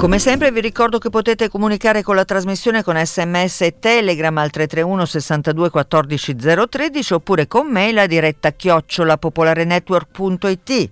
Come 0.00 0.18
sempre 0.18 0.50
vi 0.50 0.62
ricordo 0.62 0.96
che 0.96 1.10
potete 1.10 1.50
comunicare 1.50 2.02
con 2.02 2.14
la 2.14 2.24
trasmissione 2.24 2.82
con 2.82 2.96
sms 2.96 3.60
e 3.60 3.78
telegram 3.78 4.34
al 4.38 4.48
331 4.48 5.04
62 5.04 5.68
14 5.68 6.36
013 6.70 7.12
oppure 7.12 7.46
con 7.46 7.66
mail 7.66 7.98
a 7.98 8.06
diretta 8.06 8.50
chiocciolapopolarenetwork.it. 8.50 10.88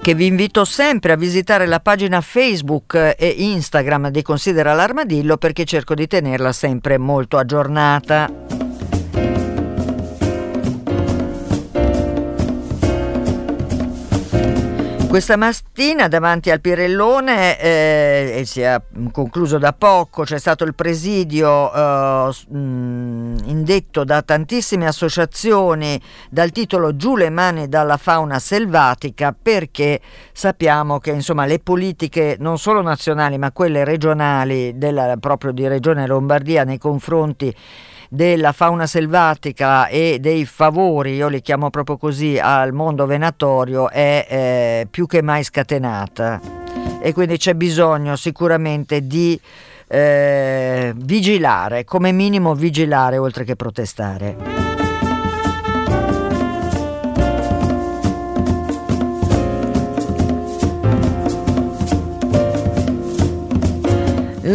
che 0.00 0.14
vi 0.14 0.24
invito 0.24 0.64
sempre 0.64 1.12
a 1.12 1.16
visitare 1.16 1.66
la 1.66 1.80
pagina 1.80 2.22
Facebook 2.22 2.94
e 2.94 3.34
Instagram 3.36 4.08
di 4.08 4.22
Considera 4.22 4.72
l'Armadillo 4.72 5.36
perché 5.36 5.66
cerco 5.66 5.92
di 5.92 6.06
tenerla 6.06 6.52
sempre 6.52 6.96
molto 6.96 7.36
aggiornata. 7.36 8.47
Questa 15.08 15.38
mattina 15.38 16.06
davanti 16.06 16.50
al 16.50 16.60
Pirellone, 16.60 17.58
eh, 17.58 18.42
si 18.44 18.60
è 18.60 18.78
concluso 19.10 19.56
da 19.56 19.72
poco, 19.72 20.24
c'è 20.24 20.38
stato 20.38 20.64
il 20.64 20.74
presidio 20.74 21.72
eh, 21.72 22.30
indetto 22.50 24.04
da 24.04 24.20
tantissime 24.20 24.86
associazioni 24.86 25.98
dal 26.28 26.50
titolo 26.50 26.94
Giù 26.94 27.16
le 27.16 27.30
mani 27.30 27.68
dalla 27.68 27.96
fauna 27.96 28.38
selvatica 28.38 29.34
perché 29.40 29.98
sappiamo 30.30 30.98
che 30.98 31.12
insomma, 31.12 31.46
le 31.46 31.58
politiche 31.58 32.36
non 32.38 32.58
solo 32.58 32.82
nazionali 32.82 33.38
ma 33.38 33.50
quelle 33.50 33.84
regionali 33.84 34.76
della, 34.76 35.16
proprio 35.16 35.52
di 35.52 35.66
Regione 35.66 36.06
Lombardia 36.06 36.64
nei 36.64 36.78
confronti 36.78 37.52
della 38.08 38.52
fauna 38.52 38.86
selvatica 38.86 39.86
e 39.88 40.18
dei 40.20 40.44
favori, 40.44 41.14
io 41.14 41.28
li 41.28 41.40
chiamo 41.42 41.70
proprio 41.70 41.96
così, 41.96 42.38
al 42.38 42.72
mondo 42.72 43.06
venatorio 43.06 43.90
è 43.90 44.26
eh, 44.28 44.86
più 44.90 45.06
che 45.06 45.22
mai 45.22 45.44
scatenata 45.44 46.40
e 47.00 47.12
quindi 47.12 47.36
c'è 47.36 47.54
bisogno 47.54 48.16
sicuramente 48.16 49.06
di 49.06 49.38
eh, 49.86 50.92
vigilare, 50.96 51.84
come 51.84 52.12
minimo 52.12 52.54
vigilare 52.54 53.18
oltre 53.18 53.44
che 53.44 53.56
protestare. 53.56 54.57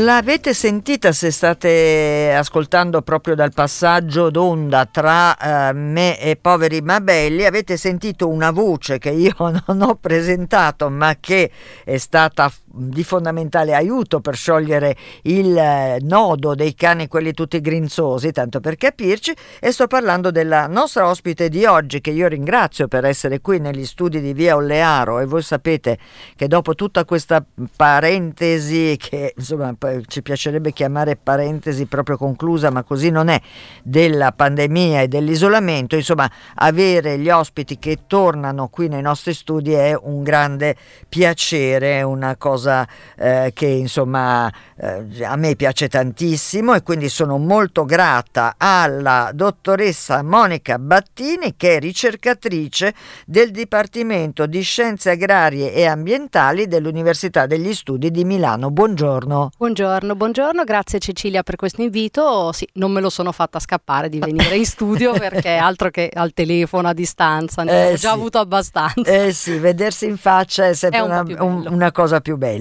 L'avete 0.04 0.54
sentita 0.54 1.14
se 1.14 1.32
state 1.32 2.34
ascoltando 2.36 3.02
proprio 3.04 3.36
dal 3.36 3.54
passaggio 3.54 4.30
d'onda 4.30 4.86
tra 4.86 5.38
eh, 5.70 5.72
me 5.72 6.20
e 6.20 6.36
Poveri 6.36 6.82
Mabelli? 6.82 7.46
Avete 7.46 7.78
sentito 7.78 8.28
una 8.28 8.52
voce 8.52 8.98
che 8.98 9.12
io 9.12 9.34
non 9.66 9.82
ho 9.82 9.96
presentato 9.96 10.90
ma 10.90 11.16
che 11.18 11.50
è 11.86 11.96
stata 11.96 12.52
di 12.76 13.04
fondamentale 13.04 13.76
aiuto 13.76 14.20
per 14.20 14.36
sciogliere 14.36 14.96
il 15.24 15.56
eh, 15.56 16.00
nodo 16.02 16.56
dei 16.56 16.74
cani, 16.74 17.08
quelli 17.08 17.32
tutti 17.32 17.62
grinzosi, 17.62 18.32
tanto 18.32 18.60
per 18.60 18.78
capirci, 18.78 19.32
e 19.60 19.72
sto 19.72 19.86
parlando 19.86 20.32
della 20.32 20.66
nostra 20.66 21.08
ospite 21.08 21.50
di 21.50 21.66
oggi 21.66 22.02
che 22.02 22.10
io 22.10 22.28
ringrazio 22.28 22.88
per 22.88 23.06
essere 23.06 23.42
qui 23.42 23.60
negli 23.60 23.86
studi 23.86 24.22
di 24.22 24.34
Via 24.34 24.56
Ollearo. 24.56 25.20
E 25.20 25.26
voi 25.26 25.44
sapete 25.44 26.00
che 26.36 26.48
dopo 26.48 26.74
tutta 26.74 27.06
questa 27.06 27.46
parentesi 27.76 28.98
che 28.98 29.36
insomma 29.38 29.76
ci 30.08 30.24
piacerebbe 30.24 30.74
chiamare 30.74 31.16
parentesi 31.16 31.86
proprio 31.86 32.18
conclusa, 32.18 32.72
ma 32.72 32.82
così 32.84 33.12
non 33.12 33.28
è, 33.28 33.40
della 33.84 34.32
pandemia 34.32 35.02
e 35.02 35.08
dell'isolamento, 35.08 35.96
insomma 35.96 36.30
avere 36.56 37.20
gli 37.20 37.30
ospiti 37.30 37.78
che 37.78 38.00
tornano 38.08 38.68
qui 38.70 38.88
nei 38.88 39.02
nostri 39.04 39.34
studi 39.34 39.74
è 39.74 39.96
un 39.96 40.24
grande 40.24 40.76
piacere, 41.08 42.02
una 42.02 42.36
cosa 42.36 42.62
eh, 42.68 43.52
che 43.54 43.66
insomma 43.66 44.52
eh, 44.78 45.24
a 45.24 45.36
me 45.36 45.56
piace 45.56 45.88
tantissimo 45.88 46.74
e 46.74 46.84
quindi 46.84 47.10
sono 47.10 47.38
molto 47.38 47.86
grata 47.86 48.56
alla 48.58 49.32
dottoressa 49.34 50.22
Monica 50.22 50.78
Battini 50.78 51.56
che 51.56 51.78
è 51.78 51.80
ricercatrice 51.80 52.94
del 53.26 53.52
Dipartimento 53.52 54.46
di 54.46 54.62
Scienze 54.62 55.12
Agrarie 55.12 55.74
e 55.74 55.86
Ambientali 55.86 56.68
dell'Università 56.68 57.46
degli 57.46 57.74
Studi 57.74 58.12
di 58.12 58.26
Milano. 58.26 58.70
Buongiorno. 58.70 59.52
Buongiorno, 59.58 60.16
buongiorno, 60.16 60.64
grazie 60.64 61.00
Cecilia 61.00 61.44
per 61.44 61.56
questo 61.56 61.82
invito. 61.82 62.52
Sì, 62.52 62.68
non 62.74 62.92
me 62.92 63.02
lo 63.02 63.10
sono 63.10 63.32
fatta 63.32 63.60
scappare 63.60 64.10
di 64.10 64.20
venire 64.20 64.56
in 64.56 64.66
studio 64.66 65.14
perché 65.18 65.56
altro 65.56 65.90
che 65.90 66.10
al 66.14 66.34
telefono 66.34 66.90
a 66.90 66.94
distanza, 66.94 67.64
ne 67.64 67.72
eh 67.90 67.94
ho 67.94 67.96
già 67.96 68.10
sì. 68.10 68.16
avuto 68.16 68.40
abbastanza. 68.40 69.12
Eh 69.12 69.32
sì, 69.32 69.58
vedersi 69.58 70.06
in 70.06 70.18
faccia 70.18 70.68
è 70.68 70.74
sempre 70.74 71.00
è 71.00 71.02
un 71.04 71.12
una, 71.14 71.44
un, 71.44 71.68
una, 71.70 71.92
cosa 71.92 72.20
più 72.20 72.38
bella. 72.38 72.53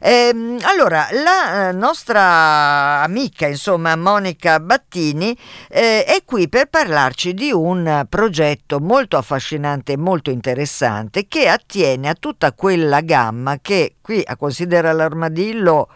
Eh, 0.00 0.56
allora, 0.62 1.08
la 1.12 1.72
nostra 1.72 3.02
amica, 3.02 3.46
insomma, 3.46 3.96
Monica 3.96 4.60
Battini, 4.60 5.36
eh, 5.68 6.04
è 6.04 6.22
qui 6.24 6.48
per 6.48 6.66
parlarci 6.66 7.34
di 7.34 7.50
un 7.50 8.06
progetto 8.08 8.80
molto 8.80 9.16
affascinante 9.16 9.92
e 9.92 9.96
molto 9.96 10.30
interessante 10.30 11.26
che 11.26 11.48
attiene 11.48 12.08
a 12.08 12.14
tutta 12.14 12.52
quella 12.52 13.00
gamma 13.00 13.58
che 13.60 13.96
qui 14.00 14.22
a 14.24 14.36
Considera 14.36 14.92
l'Armadillo 14.92 15.88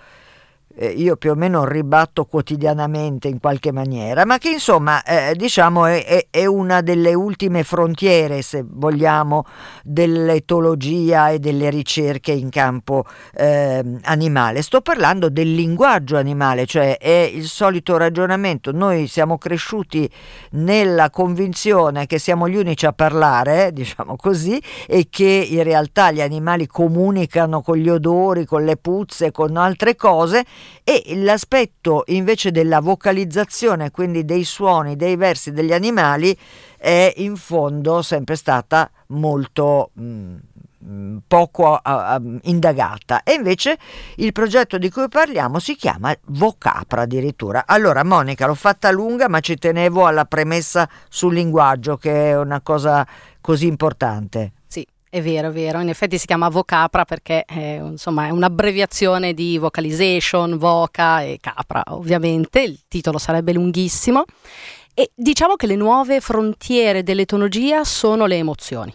eh, 0.77 0.89
io 0.89 1.17
più 1.17 1.31
o 1.31 1.35
meno 1.35 1.65
ribatto 1.65 2.27
quotidianamente 2.27 3.29
in 3.29 3.41
qualche 3.41 3.73
maniera, 3.73 4.25
ma 4.25 4.39
che 4.39 4.51
insomma 4.51 5.03
eh, 5.03 5.35
diciamo 5.35 5.87
è, 5.87 6.05
è, 6.05 6.27
è, 6.31 6.45
una 6.45 6.83
delle 6.83 7.15
ultime 7.15 7.65
frontiere, 7.65 8.43
se 8.43 8.65
vogliamo, 8.67 9.45
dell'etologia 9.83 11.31
e 11.31 11.39
delle 11.39 11.71
ricerche 11.71 12.33
in 12.33 12.51
campo 12.51 13.05
eh, 13.35 13.83
animale. 14.03 14.63
Sto 14.63 14.83
parlando 14.83 15.31
del 15.31 15.55
linguaggio 15.55 16.17
animale, 16.17 16.67
cioè 16.67 16.99
è 16.99 17.31
il 17.33 17.47
solito 17.47 17.97
ragionamento. 17.97 18.73
Noi 18.73 19.07
siamo 19.07 19.39
cresciuti 19.39 20.09
nella 20.53 21.09
convinzione 21.11 22.07
che 22.07 22.19
siamo 22.19 22.49
gli 22.49 22.57
unici 22.57 22.85
a 22.87 22.93
parlare, 22.93 23.73
diciamo 23.73 24.17
così, 24.17 24.63
e 24.87 25.07
che 25.09 25.47
in 25.49 25.63
realtà 25.63 26.11
gli 26.11 26.21
animali 26.21 26.67
comunicano 26.67 27.63
con 27.63 27.77
gli 27.77 27.89
odori, 27.89 28.45
con 28.45 28.65
le 28.65 28.77
puzze, 28.77 29.31
con 29.33 29.57
altre 29.57 29.97
cose 29.97 30.45
e 30.85 31.03
l'aspetto 31.17 32.05
invece 32.07 32.51
della 32.51 32.81
vocalizzazione, 32.81 33.91
quindi 33.91 34.25
dei 34.25 34.45
suoni, 34.45 34.97
dei 34.97 35.17
versi 35.17 35.53
degli 35.53 35.73
animali, 35.73 36.37
è 36.77 37.13
in 37.17 37.37
fondo 37.37 38.03
sempre 38.03 38.37
stata 38.37 38.91
molto... 39.09 39.91
Mh, 39.95 40.37
mm, 40.87 41.17
poco 41.27 41.81
uh, 41.83 42.39
indagata 42.43 43.25
e 43.25 43.33
invece 43.33 43.77
il 44.17 44.31
progetto 44.31 44.79
di 44.79 44.89
cui 44.89 45.09
parliamo 45.09 45.59
si 45.59 45.75
chiama 45.75 46.15
Vocapra 46.27 47.03
addirittura. 47.03 47.65
Allora 47.67 48.05
Monica 48.05 48.47
l'ho 48.47 48.55
fatta 48.55 48.93
lunga 48.93 49.29
ma 49.29 49.41
ci 49.41 49.57
tenevo 49.57 50.07
alla 50.07 50.27
premessa 50.27 50.89
sul 51.09 51.35
linguaggio 51.35 51.97
che 51.97 52.31
è 52.31 52.39
una 52.39 52.61
cosa 52.61 53.05
così 53.41 53.67
importante. 53.67 54.53
È 55.17 55.23
vero, 55.23 55.49
è 55.49 55.51
vero, 55.51 55.81
in 55.81 55.89
effetti 55.89 56.19
si 56.19 56.27
chiama 56.27 56.51
Vocapra 56.51 57.07
perché 57.07 57.47
è, 57.47 57.81
insomma, 57.83 58.27
è 58.27 58.29
un'abbreviazione 58.29 59.33
di 59.33 59.57
vocalization, 59.57 60.59
voca 60.59 61.23
e 61.23 61.39
capra, 61.41 61.83
ovviamente, 61.87 62.61
il 62.61 62.81
titolo 62.87 63.17
sarebbe 63.17 63.55
lunghissimo. 63.55 64.25
E 64.93 65.13
diciamo 65.15 65.55
che 65.55 65.67
le 65.67 65.75
nuove 65.75 66.21
frontiere 66.21 67.03
dell'etologia 67.03 67.83
sono 67.83 68.27
le 68.27 68.37
emozioni 68.37 68.95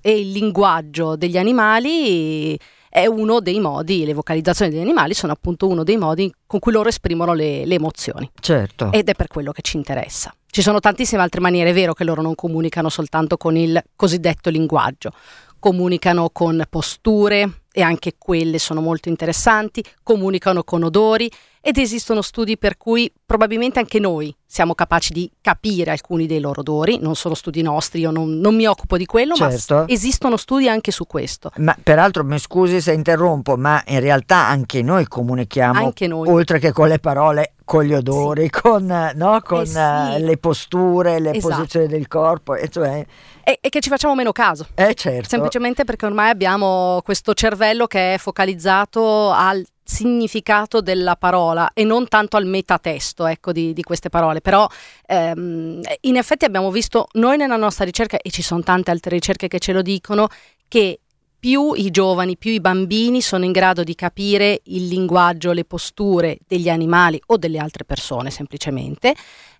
e 0.00 0.18
il 0.18 0.32
linguaggio 0.32 1.14
degli 1.14 1.38
animali 1.38 2.58
è 2.88 3.06
uno 3.06 3.38
dei 3.38 3.60
modi, 3.60 4.04
le 4.04 4.14
vocalizzazioni 4.14 4.72
degli 4.72 4.80
animali 4.80 5.14
sono 5.14 5.32
appunto 5.32 5.68
uno 5.68 5.84
dei 5.84 5.96
modi 5.96 6.34
con 6.48 6.58
cui 6.58 6.72
loro 6.72 6.88
esprimono 6.88 7.32
le, 7.32 7.64
le 7.64 7.76
emozioni. 7.76 8.28
Certo. 8.40 8.90
Ed 8.90 9.08
è 9.08 9.14
per 9.14 9.28
quello 9.28 9.52
che 9.52 9.62
ci 9.62 9.76
interessa. 9.76 10.34
Ci 10.52 10.62
sono 10.62 10.80
tantissime 10.80 11.22
altre 11.22 11.40
maniere, 11.40 11.70
è 11.70 11.72
vero 11.72 11.92
che 11.92 12.02
loro 12.02 12.22
non 12.22 12.34
comunicano 12.34 12.88
soltanto 12.88 13.36
con 13.36 13.56
il 13.56 13.80
cosiddetto 13.94 14.50
linguaggio 14.50 15.12
comunicano 15.60 16.30
con 16.30 16.64
posture, 16.68 17.60
e 17.72 17.82
anche 17.82 18.14
quelle 18.18 18.58
sono 18.58 18.80
molto 18.80 19.08
interessanti, 19.08 19.84
comunicano 20.02 20.64
con 20.64 20.82
odori 20.82 21.30
ed 21.62 21.76
esistono 21.76 22.22
studi 22.22 22.56
per 22.56 22.76
cui 22.78 23.12
probabilmente 23.24 23.78
anche 23.78 23.98
noi 23.98 24.34
siamo 24.46 24.74
capaci 24.74 25.12
di 25.12 25.30
capire 25.40 25.90
alcuni 25.90 26.26
dei 26.26 26.40
loro 26.40 26.60
odori, 26.60 26.98
non 26.98 27.14
sono 27.14 27.34
studi 27.34 27.62
nostri, 27.62 28.00
io 28.00 28.10
non, 28.10 28.38
non 28.38 28.56
mi 28.56 28.66
occupo 28.66 28.96
di 28.96 29.04
quello, 29.04 29.34
certo. 29.34 29.74
ma 29.74 29.84
esistono 29.86 30.36
studi 30.36 30.68
anche 30.68 30.90
su 30.90 31.06
questo. 31.06 31.52
Ma 31.58 31.76
peraltro 31.80 32.24
mi 32.24 32.38
scusi 32.38 32.80
se 32.80 32.92
interrompo, 32.92 33.56
ma 33.56 33.82
in 33.86 34.00
realtà 34.00 34.48
anche 34.48 34.82
noi 34.82 35.06
comunichiamo, 35.06 35.78
anche 35.78 36.08
noi. 36.08 36.28
oltre 36.28 36.58
che 36.58 36.72
con 36.72 36.88
le 36.88 36.98
parole, 36.98 37.52
con 37.64 37.84
gli 37.84 37.92
odori, 37.92 38.44
sì. 38.44 38.50
con, 38.50 39.12
no? 39.14 39.40
con 39.44 39.60
eh 39.60 39.66
sì. 39.66 39.76
uh, 39.76 40.24
le 40.24 40.36
posture, 40.38 41.20
le 41.20 41.34
esatto. 41.34 41.54
posizioni 41.54 41.86
del 41.86 42.08
corpo, 42.08 42.54
e, 42.56 42.68
cioè... 42.68 43.06
e, 43.44 43.58
e, 43.60 43.68
che 43.68 43.80
ci 43.80 43.88
facciamo 43.88 44.14
meno 44.14 44.32
caso. 44.32 44.66
Eh, 44.74 44.94
certo. 44.94 45.28
Semplicemente 45.28 45.84
perché 45.84 46.06
ormai 46.06 46.30
abbiamo 46.30 47.00
questo 47.04 47.34
cervello 47.34 47.86
che 47.86 48.14
è 48.14 48.18
focalizzato 48.18 49.30
al 49.30 49.64
significato 49.90 50.80
della 50.80 51.16
parola 51.16 51.72
e 51.74 51.82
non 51.82 52.06
tanto 52.06 52.36
al 52.36 52.46
metatesto 52.46 53.26
ecco, 53.26 53.52
di, 53.52 53.72
di 53.72 53.82
queste 53.82 54.08
parole. 54.08 54.40
Però 54.40 54.66
ehm, 55.06 55.80
in 56.02 56.16
effetti 56.16 56.44
abbiamo 56.44 56.70
visto 56.70 57.08
noi 57.12 57.36
nella 57.36 57.56
nostra 57.56 57.84
ricerca, 57.84 58.18
e 58.18 58.30
ci 58.30 58.42
sono 58.42 58.62
tante 58.62 58.90
altre 58.90 59.16
ricerche 59.16 59.48
che 59.48 59.58
ce 59.58 59.72
lo 59.72 59.82
dicono, 59.82 60.28
che 60.68 61.00
più 61.40 61.72
i 61.74 61.90
giovani, 61.90 62.36
più 62.36 62.52
i 62.52 62.60
bambini 62.60 63.20
sono 63.22 63.44
in 63.44 63.52
grado 63.52 63.82
di 63.82 63.94
capire 63.94 64.60
il 64.64 64.86
linguaggio, 64.86 65.52
le 65.52 65.64
posture 65.64 66.38
degli 66.46 66.68
animali 66.68 67.20
o 67.26 67.36
delle 67.38 67.58
altre 67.58 67.84
persone 67.84 68.30
semplicemente, 68.30 69.14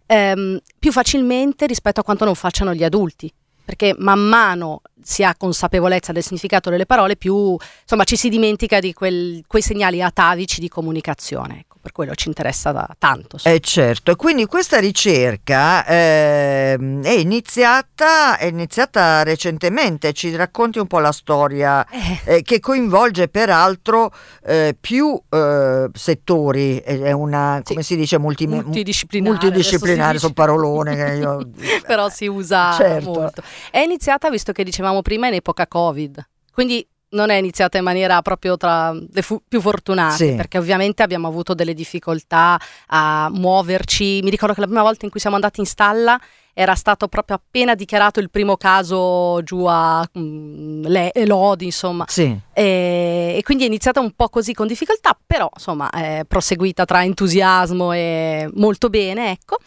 ehm, 0.07 0.61
più 0.79 0.93
facilmente 0.93 1.67
rispetto 1.67 2.01
a 2.01 2.05
quanto 2.05 2.27
non 2.27 2.35
facciano 2.35 2.75
gli 2.75 2.85
adulti 2.85 3.33
perché 3.71 3.95
man 3.97 4.19
mano 4.19 4.83
si 5.01 5.23
ha 5.23 5.37
consapevolezza 5.37 6.11
del 6.11 6.25
significato 6.25 6.71
delle 6.71 6.87
parole, 6.87 7.15
più 7.15 7.57
insomma, 7.83 8.03
ci 8.03 8.17
si 8.17 8.29
dimentica 8.29 8.81
di 8.81 8.93
quel, 8.93 9.45
quei 9.47 9.63
segnali 9.63 10.03
atavici 10.03 10.61
di 10.61 10.69
comunicazione 10.69 11.67
per 11.81 11.93
quello 11.93 12.15
ci 12.15 12.29
interessa 12.29 12.73
da 12.73 12.89
tanto. 12.99 13.39
Eh 13.43 13.61
certo, 13.61 14.15
quindi 14.17 14.47
questa 14.47 14.79
ricerca 14.79 15.85
eh, 15.87 16.75
è, 17.03 17.11
iniziata, 17.11 18.37
è 18.37 18.47
iniziata 18.47 19.23
recentemente, 19.23 20.13
ci 20.13 20.35
racconti 20.37 20.79
un 20.79 20.87
po' 20.87 20.99
la 20.99 21.13
storia 21.13 21.87
eh. 21.89 22.37
Eh, 22.37 22.43
che 22.43 22.61
coinvolge 22.61 23.29
peraltro 23.29 24.13
eh, 24.45 24.77
più 24.79 25.19
eh, 25.29 25.89
settori, 25.93 26.79
è 26.79 27.13
una, 27.13 27.61
sì. 27.65 27.73
come 27.73 27.83
si 27.83 27.97
dice, 27.97 28.19
multi- 28.19 28.47
multidisciplinare, 28.47 29.31
multidisciplinare 29.31 30.19
sono 30.19 30.33
parolone 30.33 31.17
io... 31.17 31.51
però 31.87 32.09
si 32.09 32.27
usa 32.27 32.73
certo. 32.73 33.11
molto. 33.11 33.43
È 33.71 33.79
iniziata, 33.79 34.29
visto 34.31 34.53
che 34.53 34.65
dicevamo 34.65 35.03
prima, 35.03 35.29
in 35.29 35.35
epoca 35.35 35.67
Covid, 35.67 36.29
quindi 36.53 36.87
non 37.11 37.31
è 37.31 37.37
iniziata 37.37 37.79
in 37.79 37.85
maniera 37.85 38.21
proprio 38.23 38.57
tra 38.57 38.93
le 38.93 39.23
fu- 39.23 39.43
più 39.47 39.61
fortunate, 39.61 40.15
sì. 40.29 40.35
perché 40.35 40.59
ovviamente 40.59 41.03
abbiamo 41.03 41.29
avuto 41.29 41.55
delle 41.55 41.75
difficoltà 41.75 42.61
a 42.89 43.29
muoverci. 43.33 44.21
Mi 44.23 44.31
ricordo 44.31 44.55
che 44.55 44.61
la 44.61 44.67
prima 44.67 44.83
volta 44.83 45.05
in 45.05 45.11
cui 45.11 45.21
siamo 45.21 45.37
andati 45.37 45.61
in 45.61 45.67
stalla 45.67 46.21
era 46.53 46.75
stato 46.75 47.09
proprio 47.09 47.37
appena 47.37 47.75
dichiarato 47.75 48.21
il 48.21 48.29
primo 48.29 48.57
caso 48.57 49.41
giù 49.43 49.65
a 49.67 50.07
um, 50.15 50.83
Le- 50.87 51.13
Lodi, 51.25 51.67
insomma. 51.67 52.05
Sì. 52.09 52.37
E-, 52.53 53.35
e, 53.37 53.41
quindi 53.43 53.65
è 53.65 53.67
iniziata 53.67 54.01
un 54.01 54.13
po' 54.13 54.29
così 54.29 54.53
con 54.53 54.67
difficoltà, 54.67 55.17
però 55.25 55.49
insomma 55.53 55.91
è 55.91 56.25
proseguita 56.27 56.85
tra 56.85 57.03
entusiasmo 57.03 57.93
e 57.93 58.49
molto 58.55 58.89
bene, 58.89 59.31
ecco. 59.31 59.59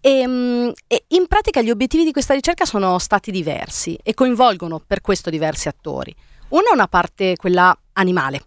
E, 0.00 0.26
um, 0.26 0.72
e 0.86 1.04
in 1.08 1.26
pratica 1.26 1.60
gli 1.60 1.70
obiettivi 1.70 2.04
di 2.04 2.12
questa 2.12 2.34
ricerca 2.34 2.64
sono 2.64 2.98
stati 2.98 3.30
diversi 3.30 3.98
e 4.02 4.14
coinvolgono 4.14 4.80
per 4.86 5.00
questo 5.00 5.30
diversi 5.30 5.68
attori. 5.68 6.14
Una 6.48 6.70
è 6.70 6.72
una 6.72 6.88
parte 6.88 7.36
quella 7.36 7.76
animale, 7.92 8.42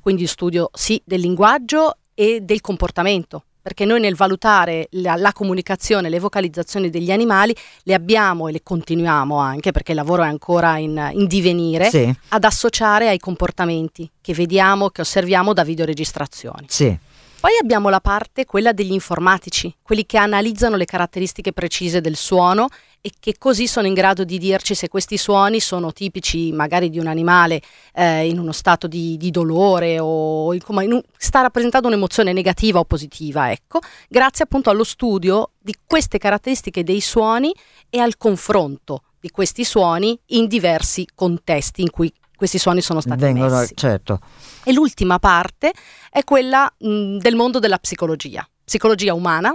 quindi 0.00 0.24
studio 0.28 0.70
sì 0.72 1.02
del 1.04 1.18
linguaggio 1.18 1.96
e 2.14 2.42
del 2.42 2.60
comportamento, 2.60 3.42
perché 3.60 3.84
noi 3.84 3.98
nel 3.98 4.14
valutare 4.14 4.86
la, 4.92 5.16
la, 5.16 5.32
comunicazione, 5.32 6.08
le 6.08 6.20
vocalizzazioni 6.20 6.90
degli 6.90 7.10
animali 7.10 7.52
le 7.82 7.94
abbiamo 7.94 8.46
e 8.46 8.52
le 8.52 8.62
continuiamo 8.62 9.36
anche, 9.36 9.72
perché 9.72 9.90
il 9.90 9.96
lavoro 9.96 10.22
è 10.22 10.28
ancora 10.28 10.78
in, 10.78 11.10
in 11.12 11.26
divenire, 11.26 11.90
sì. 11.90 12.14
ad 12.28 12.44
associare 12.44 13.08
ai 13.08 13.18
comportamenti 13.18 14.08
che 14.20 14.32
vediamo, 14.32 14.90
che 14.90 15.00
osserviamo 15.00 15.52
da 15.52 15.64
videoregistrazioni. 15.64 16.66
Sì. 16.68 16.96
Poi 17.40 17.52
abbiamo 17.60 17.88
la 17.88 18.00
parte, 18.00 18.46
quella 18.46 18.72
degli 18.72 18.92
informatici, 18.92 19.74
quelli 19.82 20.06
che 20.06 20.18
analizzano 20.18 20.76
le 20.76 20.86
caratteristiche 20.86 21.52
precise 21.52 22.00
del 22.00 22.16
suono 22.16 22.68
e 23.06 23.12
che 23.20 23.36
così 23.36 23.66
sono 23.66 23.86
in 23.86 23.92
grado 23.92 24.24
di 24.24 24.38
dirci 24.38 24.74
se 24.74 24.88
questi 24.88 25.18
suoni 25.18 25.60
sono 25.60 25.92
tipici 25.92 26.52
magari 26.52 26.88
di 26.88 26.98
un 26.98 27.06
animale 27.06 27.60
eh, 27.92 28.26
in 28.26 28.38
uno 28.38 28.52
stato 28.52 28.86
di, 28.86 29.18
di 29.18 29.30
dolore 29.30 29.98
o 30.00 30.56
come, 30.62 30.86
un, 30.86 31.02
sta 31.14 31.42
rappresentando 31.42 31.88
un'emozione 31.88 32.32
negativa 32.32 32.78
o 32.78 32.86
positiva, 32.86 33.52
ecco, 33.52 33.80
grazie 34.08 34.44
appunto 34.44 34.70
allo 34.70 34.84
studio 34.84 35.50
di 35.58 35.76
queste 35.84 36.16
caratteristiche 36.16 36.82
dei 36.82 37.02
suoni 37.02 37.54
e 37.90 37.98
al 37.98 38.16
confronto 38.16 39.02
di 39.20 39.28
questi 39.28 39.64
suoni 39.64 40.18
in 40.28 40.46
diversi 40.46 41.06
contesti 41.14 41.82
in 41.82 41.90
cui 41.90 42.10
questi 42.34 42.56
suoni 42.56 42.80
sono 42.80 43.02
stati 43.02 43.20
Vengono, 43.20 43.58
messi. 43.58 43.74
Certo. 43.76 44.18
E 44.64 44.72
l'ultima 44.72 45.18
parte 45.18 45.74
è 46.08 46.24
quella 46.24 46.72
mh, 46.78 47.18
del 47.18 47.34
mondo 47.36 47.58
della 47.58 47.78
psicologia, 47.78 48.48
psicologia 48.64 49.12
umana 49.12 49.54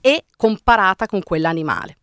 e 0.00 0.24
comparata 0.36 1.06
con 1.06 1.20
quella 1.24 1.48
animale. 1.48 1.96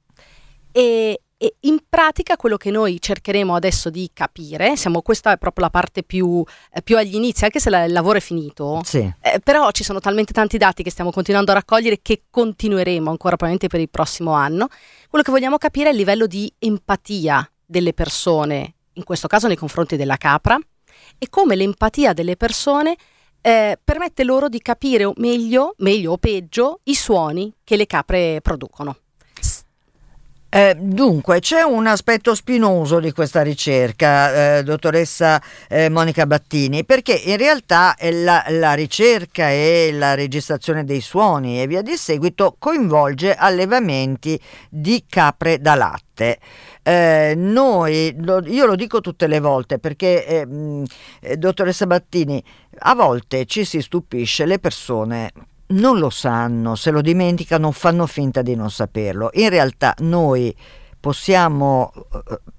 E, 0.77 1.21
e 1.35 1.56
in 1.62 1.79
pratica 1.89 2.35
quello 2.35 2.56
che 2.56 2.69
noi 2.69 3.01
cercheremo 3.01 3.56
adesso 3.56 3.89
di 3.89 4.12
capire, 4.13 4.75
siamo, 4.75 5.01
questa 5.01 5.31
è 5.31 5.38
proprio 5.38 5.65
la 5.65 5.71
parte 5.71 6.03
più, 6.03 6.44
eh, 6.71 6.83
più 6.83 6.97
agli 6.97 7.15
inizi, 7.15 7.45
anche 7.45 7.59
se 7.59 7.71
la, 7.71 7.85
il 7.85 7.91
lavoro 7.91 8.19
è 8.19 8.21
finito, 8.21 8.81
sì. 8.83 9.00
eh, 9.21 9.39
però 9.44 9.71
ci 9.71 9.83
sono 9.83 10.00
talmente 10.00 10.33
tanti 10.33 10.59
dati 10.59 10.83
che 10.83 10.91
stiamo 10.91 11.12
continuando 11.12 11.50
a 11.50 11.56
raccogliere 11.56 12.00
che 12.03 12.25
continueremo 12.29 13.09
ancora 13.09 13.35
probabilmente 13.38 13.68
per 13.68 13.79
il 13.79 13.89
prossimo 13.89 14.33
anno. 14.33 14.68
Quello 15.09 15.24
che 15.24 15.31
vogliamo 15.31 15.57
capire 15.57 15.89
è 15.89 15.91
il 15.94 15.97
livello 15.97 16.27
di 16.27 16.53
empatia 16.59 17.50
delle 17.65 17.94
persone 17.94 18.75
in 18.94 19.03
questo 19.03 19.27
caso 19.27 19.47
nei 19.47 19.56
confronti 19.57 19.95
della 19.95 20.18
capra, 20.18 20.59
e 21.18 21.27
come 21.30 21.56
l'empatia 21.56 22.13
delle 22.13 22.35
persone 22.35 22.95
eh, 23.41 23.80
permette 23.83 24.23
loro 24.23 24.47
di 24.47 24.62
capire 24.62 25.12
meglio, 25.15 25.73
meglio 25.77 26.12
o 26.12 26.18
peggio, 26.18 26.81
i 26.83 26.94
suoni 26.94 27.51
che 27.63 27.77
le 27.77 27.88
capre 27.88 28.41
producono. 28.41 28.97
Eh, 30.57 30.75
dunque, 30.75 31.39
c'è 31.39 31.62
un 31.62 31.86
aspetto 31.86 32.33
spinoso 32.33 32.99
di 32.99 33.11
questa 33.11 33.44
ricerca, 33.44 34.57
eh, 34.57 34.64
dottoressa 34.64 35.40
eh, 35.69 35.87
Monica 35.87 36.26
Battini, 36.26 36.83
perché 36.83 37.14
in 37.14 37.37
realtà 37.37 37.95
la, 37.99 38.44
la, 38.49 38.73
ricerca 38.73 39.52
e 39.52 39.92
la 39.94 40.16
registrazione 40.16 40.83
dei 40.83 41.02
suoni 41.02 41.61
e 41.61 41.68
via 41.68 41.83
di 41.83 41.95
seguito 41.95 42.56
coinvolge 42.57 43.35
allevamenti 43.35 44.42
di 44.68 45.04
capre 45.07 45.59
da 45.59 45.76
latte. 45.76 46.40
Eh, 46.81 47.35
noi, 47.37 48.16
lo, 48.18 48.44
io 48.47 48.66
lo 48.66 48.73
dico 48.73 48.99
tutte 48.99 49.28
le 49.28 49.40
volte 49.40 49.78
perché, 49.78 50.26
eh, 50.26 51.37
dottoressa 51.37 51.85
Battini, 51.85 52.44
a 52.80 52.95
volte 52.95 53.45
ci 53.45 53.64
si 53.64 53.80
stupisce, 53.80 54.47
le 54.47 54.57
persone 54.57 55.30
non 55.68 56.00
lo 56.00 56.09
sanno, 56.09 56.76
se 56.76 56.92
lo 56.92 57.02
dimenticano, 57.02 57.71
fanno 57.71 58.06
finta 58.06 58.42
di 58.42 58.56
non 58.56 58.69
saperlo. 58.71 59.30
In 59.33 59.50
realtà 59.50 59.94
noi 60.00 60.56
possiamo, 61.00 61.92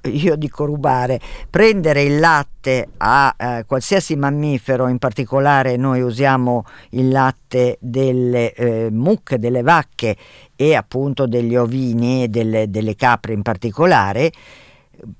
eh, 0.02 0.08
io 0.10 0.36
dico 0.36 0.64
rubare, 0.64 1.20
prendere 1.50 2.02
il 2.02 2.18
latte 2.18 2.88
a 2.98 3.34
eh, 3.36 3.64
qualsiasi 3.66 4.16
mammifero, 4.16 4.88
in 4.88 4.98
particolare 4.98 5.76
noi 5.76 6.00
usiamo 6.00 6.64
il 6.90 7.08
latte 7.08 7.78
delle 7.80 8.52
eh, 8.54 8.88
mucche, 8.90 9.38
delle 9.38 9.62
vacche 9.62 10.16
e 10.56 10.74
appunto 10.74 11.26
degli 11.26 11.56
ovini 11.56 12.24
e 12.24 12.28
delle, 12.28 12.70
delle 12.70 12.94
capre 12.94 13.32
in 13.32 13.42
particolare, 13.42 14.32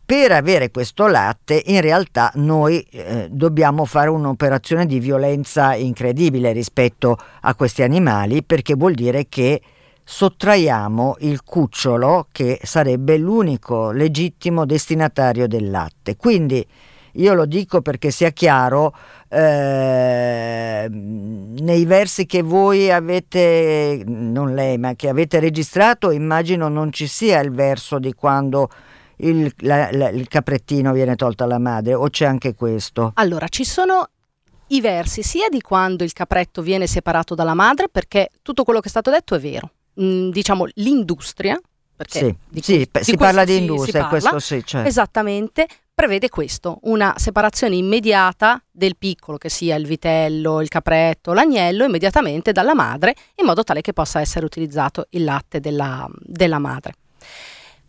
per 0.05 0.33
avere 0.33 0.71
questo 0.71 1.07
latte 1.07 1.63
in 1.67 1.81
realtà 1.81 2.31
noi 2.35 2.81
eh, 2.91 3.29
dobbiamo 3.31 3.85
fare 3.85 4.09
un'operazione 4.09 4.87
di 4.87 4.99
violenza 4.99 5.75
incredibile 5.75 6.53
rispetto 6.53 7.17
a 7.43 7.55
questi 7.55 7.83
animali 7.83 8.43
perché 8.43 8.75
vuol 8.75 8.95
dire 8.95 9.27
che 9.29 9.61
sottraiamo 10.03 11.17
il 11.21 11.43
cucciolo 11.45 12.29
che 12.33 12.59
sarebbe 12.63 13.19
l'unico 13.19 13.91
legittimo 13.91 14.65
destinatario 14.65 15.47
del 15.47 15.71
latte. 15.71 16.17
Quindi 16.17 16.67
io 17.13 17.35
lo 17.35 17.47
dico 17.47 17.83
perché 17.83 18.11
sia 18.11 18.31
chiaro, 18.31 18.95
eh, 19.29 20.89
nei 20.91 21.85
versi 21.85 22.27
che 22.27 22.43
voi 22.43 22.91
avete, 22.91 24.03
non 24.07 24.55
lei, 24.55 24.79
ma 24.79 24.95
che 24.95 25.09
avete 25.09 25.41
registrato, 25.41 26.11
immagino 26.11 26.69
non 26.69 26.93
ci 26.93 27.07
sia 27.07 27.41
il 27.41 27.51
verso 27.51 27.99
di 27.99 28.13
quando 28.15 28.71
il, 29.19 29.53
la, 29.59 29.89
la, 29.93 30.09
il 30.11 30.29
caprettino 30.29 30.93
viene 30.93 31.17
tolto 31.17 31.45
alla 31.45 31.59
madre 31.59 31.95
o 31.95 32.09
c'è 32.09 32.27
anche 32.27 32.55
questo? 32.55 33.13
Allora, 33.15 33.49
ci 33.49 33.65
sono 33.65 34.09
i 34.69 34.81
versi 34.81 35.23
sia 35.23 35.49
di 35.49 35.61
quando 35.61 36.05
il 36.05 36.13
capretto 36.13 36.63
viene 36.63 36.87
separato 36.87 37.35
dalla 37.35 37.55
madre, 37.55 37.89
perché 37.89 38.31
tutto 38.43 38.65
quello 38.65 38.81
che 38.81 38.87
è 38.87 38.91
stato 38.91 39.11
detto 39.11 39.35
è 39.35 39.39
vero. 39.39 39.71
Mm, 40.01 40.31
diciamo 40.31 40.67
l'industria, 40.75 41.59
perché 41.97 42.19
sì, 42.19 42.37
di 42.49 42.61
sì, 42.63 42.89
si 43.01 43.17
parla 43.17 43.45
di 43.45 43.57
industria, 43.57 44.07
questo 44.07 44.39
sì, 44.39 44.63
certo. 44.65 44.89
Esattamente, 44.89 45.67
prevede 45.93 46.29
questo, 46.29 46.79
una 46.83 47.15
separazione 47.17 47.75
immediata 47.75 48.63
del 48.71 48.97
piccolo, 48.97 49.39
che 49.39 49.49
sia 49.49 49.75
il 49.75 49.87
vitello, 49.87 50.61
il 50.61 50.69
capretto, 50.69 51.33
l'agnello, 51.33 51.85
immediatamente 51.85 52.53
dalla 52.53 52.75
madre, 52.75 53.15
in 53.37 53.47
modo 53.47 53.65
tale 53.65 53.81
che 53.81 53.93
possa 53.93 54.21
essere 54.21 54.45
utilizzato 54.45 55.07
il 55.11 55.25
latte 55.25 55.59
della, 55.59 56.09
della 56.21 56.61
madre. 56.61 56.95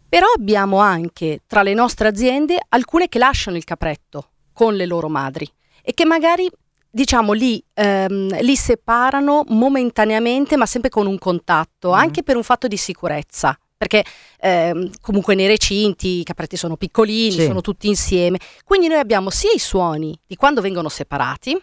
Però 0.10 0.26
abbiamo 0.36 0.80
anche 0.80 1.44
tra 1.46 1.62
le 1.62 1.76
nostre 1.76 2.08
aziende 2.08 2.58
alcune 2.70 3.08
che 3.08 3.20
lasciano 3.20 3.58
il 3.58 3.64
capretto 3.64 4.30
con 4.52 4.76
le 4.76 4.88
loro 4.88 5.08
madri 5.08 5.48
e 5.84 5.94
che 5.94 6.04
magari 6.04 6.50
diciamo 6.90 7.34
li, 7.34 7.64
ehm, 7.76 8.42
li 8.42 8.56
separano 8.56 9.44
momentaneamente 9.50 10.58
ma 10.58 10.66
sempre 10.66 10.90
con 10.90 11.06
un 11.06 11.20
contatto, 11.20 11.92
mm. 11.92 11.94
anche 11.94 12.24
per 12.24 12.36
un 12.36 12.44
fatto 12.44 12.68
di 12.68 12.78
sicurezza 12.78 13.58
perché 13.78 14.04
ehm, 14.42 14.90
comunque 15.00 15.36
nei 15.36 15.48
recinti 15.48 16.20
i 16.20 16.24
capretti 16.24 16.58
sono 16.58 16.76
piccolini, 16.76 17.32
sì. 17.32 17.46
sono 17.46 17.62
tutti 17.62 17.88
insieme, 17.88 18.38
quindi 18.66 18.88
noi 18.88 18.98
abbiamo 19.00 19.30
sia 19.30 19.52
i 19.54 19.60
suoni 19.60 20.20
di 20.28 20.36
quando 20.36 20.60
vengono 20.60 20.90
separati, 20.90 21.58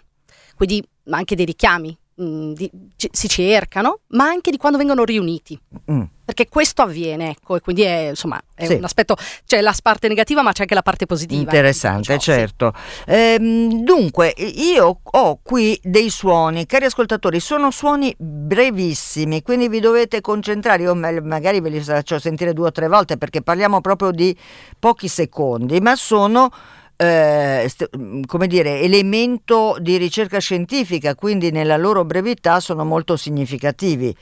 quindi 0.55 0.83
anche 1.11 1.35
dei 1.35 1.45
richiami 1.45 1.95
mh, 2.17 2.25
mm, 2.25 2.53
di, 2.53 2.71
c- 2.97 3.09
si 3.11 3.29
cercano, 3.29 4.01
ma 4.09 4.25
anche 4.25 4.51
di 4.51 4.57
quando 4.57 4.79
vengono 4.79 5.05
riuniti. 5.05 5.59
Mm. 5.91 6.03
Perché 6.27 6.49
questo 6.49 6.83
avviene, 6.83 7.31
ecco, 7.31 7.55
e 7.55 7.61
quindi 7.61 7.83
è, 7.83 8.09
insomma, 8.09 8.43
è 8.53 8.67
sì. 8.67 8.75
un 8.75 8.83
aspetto, 8.83 9.17
c'è 9.47 9.61
la 9.61 9.73
parte 9.81 10.09
negativa, 10.09 10.43
ma 10.43 10.51
c'è 10.51 10.63
anche 10.63 10.75
la 10.75 10.83
parte 10.83 11.07
positiva. 11.07 11.41
Interessante, 11.41 12.19
ciò, 12.19 12.33
certo. 12.33 12.73
Sì. 12.75 13.13
Ehm, 13.13 13.85
dunque, 13.85 14.35
io 14.37 14.99
ho 15.03 15.39
qui 15.41 15.79
dei 15.85 16.11
suoni, 16.11 16.67
cari 16.67 16.87
ascoltatori, 16.87 17.39
sono 17.39 17.71
suoni 17.71 18.13
brevissimi, 18.19 19.43
quindi 19.43 19.69
vi 19.69 19.79
dovete 19.79 20.21
concentrare. 20.21 20.83
Io 20.83 20.97
magari 20.97 21.61
ve 21.61 21.69
li 21.69 21.81
faccio 21.81 22.19
sentire 22.19 22.53
due 22.53 22.69
o 22.69 22.73
tre 22.73 22.89
volte 22.89 23.17
perché 23.19 23.41
parliamo 23.41 23.81
proprio 23.81 24.11
di 24.11 24.37
pochi 24.81 25.07
secondi, 25.07 25.79
ma 25.81 25.95
sono 25.95 26.51
eh, 26.97 27.71
mm, 27.97 28.23
come 28.27 28.47
dire, 28.47 28.81
elemento 28.81 29.77
di 29.81 29.97
ricerca 29.97 30.39
scientifica, 30.39 31.15
quindi 31.15 31.51
nella 31.51 31.77
loro 31.77 32.05
brevità 32.05 32.61
sono 32.61 32.85
molto 32.85 33.17
significativi 33.17 34.15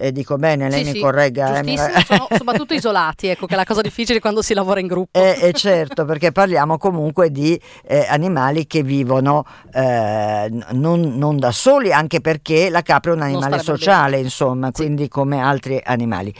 eh, 0.00 0.12
dico 0.12 0.36
bene, 0.36 0.70
lei 0.70 0.82
sì, 0.82 0.90
mi 0.92 0.96
sì, 0.96 1.00
corregga. 1.00 1.60
Eh, 1.60 1.76
sono 2.06 2.26
soprattutto 2.34 2.72
isolati, 2.72 3.26
ecco 3.26 3.44
che 3.44 3.52
è 3.52 3.56
la 3.56 3.64
cosa 3.64 3.82
difficile 3.82 4.18
quando 4.18 4.40
si 4.40 4.54
lavora 4.54 4.80
in 4.80 4.86
gruppo. 4.86 5.20
Eh, 5.20 5.36
eh 5.42 5.52
certo, 5.52 6.06
perché 6.06 6.32
parliamo 6.32 6.78
comunque 6.78 7.30
di 7.30 7.60
eh, 7.84 8.06
animali 8.08 8.66
che 8.66 8.82
vivono 8.82 9.44
eh, 9.74 10.48
non, 10.70 11.00
non, 11.18 11.36
da 11.36 11.52
soli, 11.52 11.92
anche 11.92 12.22
perché 12.22 12.70
la 12.70 12.80
capra 12.80 13.12
è 13.12 13.14
un 13.14 13.20
animale 13.20 13.58
sociale, 13.58 14.12
bene. 14.12 14.22
insomma, 14.22 14.68
sì. 14.68 14.84
quindi 14.84 15.06
come 15.08 15.38
altri 15.38 15.78
animali. 15.84 16.32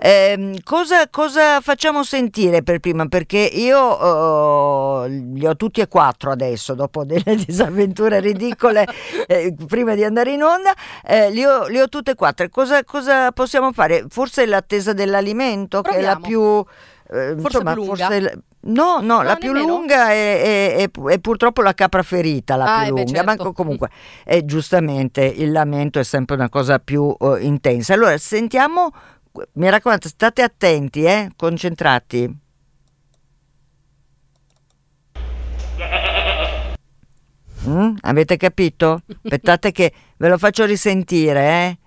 Ehm, 0.00 0.56
cosa, 0.64 1.08
cosa, 1.08 1.60
facciamo 1.60 2.02
sentire 2.02 2.64
per 2.64 2.80
prima? 2.80 3.06
Perché 3.06 3.38
io 3.38 3.78
oh, 3.78 5.06
li 5.06 5.46
ho 5.46 5.54
tutti 5.54 5.80
e 5.80 5.86
quattro 5.86 6.32
adesso, 6.32 6.74
dopo 6.74 7.04
delle 7.04 7.36
disavventure 7.46 8.18
ridicole, 8.18 8.86
prima 9.68 9.94
di 9.94 10.02
andare 10.02 10.32
in 10.32 10.42
onda, 10.42 10.74
li 11.30 11.44
ho, 11.44 11.68
li, 11.68 11.78
ho, 11.78 11.88
tutte 11.88 12.10
e 12.10 12.14
quattro. 12.16 12.48
Cosa, 12.48 12.82
cosa 12.82 13.03
possiamo 13.32 13.72
fare? 13.72 14.04
Forse 14.08 14.46
l'attesa 14.46 14.92
dell'alimento, 14.92 15.80
Proviamo. 15.82 16.04
che 16.04 16.10
è 16.10 16.14
la 16.14 16.20
più... 16.20 16.64
Eh, 17.06 17.34
forse 17.38 17.58
insomma, 17.58 17.72
più 17.72 17.84
lunga. 17.84 18.06
Forse, 18.06 18.42
No, 18.66 19.00
no, 19.00 19.16
no, 19.16 19.22
la 19.22 19.36
più 19.36 19.52
nemmeno. 19.52 19.76
lunga 19.76 20.10
è, 20.10 20.76
è, 20.76 20.90
è, 20.90 21.18
purtroppo 21.18 21.60
la 21.60 21.74
capra 21.74 22.02
ferita, 22.02 22.56
la 22.56 22.78
ah, 22.78 22.84
più 22.84 22.94
lunga, 22.96 23.04
beh, 23.04 23.26
certo. 23.26 23.44
ma 23.44 23.52
comunque 23.52 23.90
è 24.24 24.42
giustamente 24.44 25.22
il 25.22 25.52
lamento 25.52 25.98
è 25.98 26.04
sempre 26.04 26.34
una 26.34 26.48
cosa 26.48 26.78
più 26.78 27.14
uh, 27.18 27.36
intensa. 27.36 27.92
Allora, 27.92 28.16
sentiamo, 28.16 28.90
mi 29.52 29.68
raccomando, 29.68 30.08
state 30.08 30.40
attenti, 30.40 31.04
eh, 31.04 31.30
concentrati. 31.36 32.38
Mm? 37.68 37.96
Avete 38.00 38.36
capito? 38.36 39.02
Aspettate 39.24 39.72
che 39.72 39.92
ve 40.16 40.28
lo 40.28 40.38
faccio 40.38 40.64
risentire, 40.64 41.40
eh? 41.40 41.78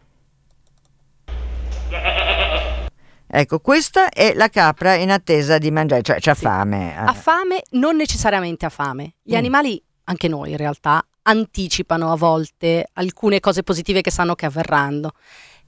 Ecco, 3.29 3.59
questa 3.59 4.09
è 4.09 4.33
la 4.33 4.49
capra 4.49 4.95
in 4.95 5.11
attesa 5.11 5.57
di 5.57 5.69
mangiare, 5.69 6.01
cioè 6.01 6.17
c'ha 6.19 6.33
sì. 6.33 6.41
fame. 6.41 6.95
Ha 6.97 7.13
fame, 7.13 7.61
non 7.71 7.95
necessariamente 7.97 8.65
ha 8.65 8.69
fame. 8.69 9.15
Gli 9.21 9.33
mm. 9.33 9.37
animali, 9.37 9.83
anche 10.05 10.27
noi 10.27 10.51
in 10.51 10.57
realtà, 10.57 11.05
anticipano 11.23 12.11
a 12.11 12.15
volte 12.15 12.87
alcune 12.93 13.39
cose 13.41 13.63
positive 13.63 14.01
che 14.01 14.11
sanno 14.11 14.33
che 14.35 14.45
avverranno. 14.45 15.11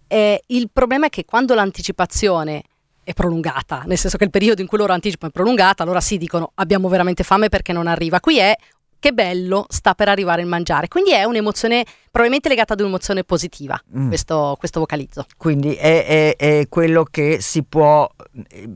Eh, 0.08 0.42
il 0.48 0.70
problema 0.72 1.08
è 1.08 1.10
che 1.10 1.26
quando 1.26 1.54
l'anticipazione 1.54 2.64
è 3.04 3.14
prolungata, 3.14 3.84
nel 3.86 3.98
senso 3.98 4.18
che 4.18 4.24
il 4.24 4.30
periodo 4.30 4.62
in 4.62 4.68
cui 4.68 4.78
loro 4.78 4.94
anticipano 4.94 5.32
è 5.32 5.36
prolungato, 5.36 5.84
allora 5.84 6.00
sì 6.00 6.18
dicono 6.18 6.52
abbiamo 6.56 6.88
veramente 6.88 7.24
fame 7.24 7.50
perché 7.50 7.74
non 7.74 7.88
arriva. 7.88 8.20
Qui 8.20 8.38
è 8.38 8.56
che 9.00 9.12
bello, 9.14 9.66
sta 9.70 9.96
per 9.96 10.10
arrivare 10.10 10.42
il 10.42 10.48
mangiare. 10.48 10.88
Quindi 10.88 11.14
è 11.14 11.24
un'emozione 11.24 11.86
probabilmente 12.12 12.50
legata 12.50 12.74
ad 12.74 12.82
un'emozione 12.82 13.24
positiva, 13.24 13.80
mm. 13.98 14.08
questo, 14.08 14.56
questo, 14.60 14.80
vocalizzo. 14.80 15.26
Quindi 15.38 15.74
è, 15.76 16.06
è, 16.06 16.36
è, 16.36 16.68
quello 16.68 17.06
che 17.10 17.38
si 17.40 17.64
può, 17.64 18.10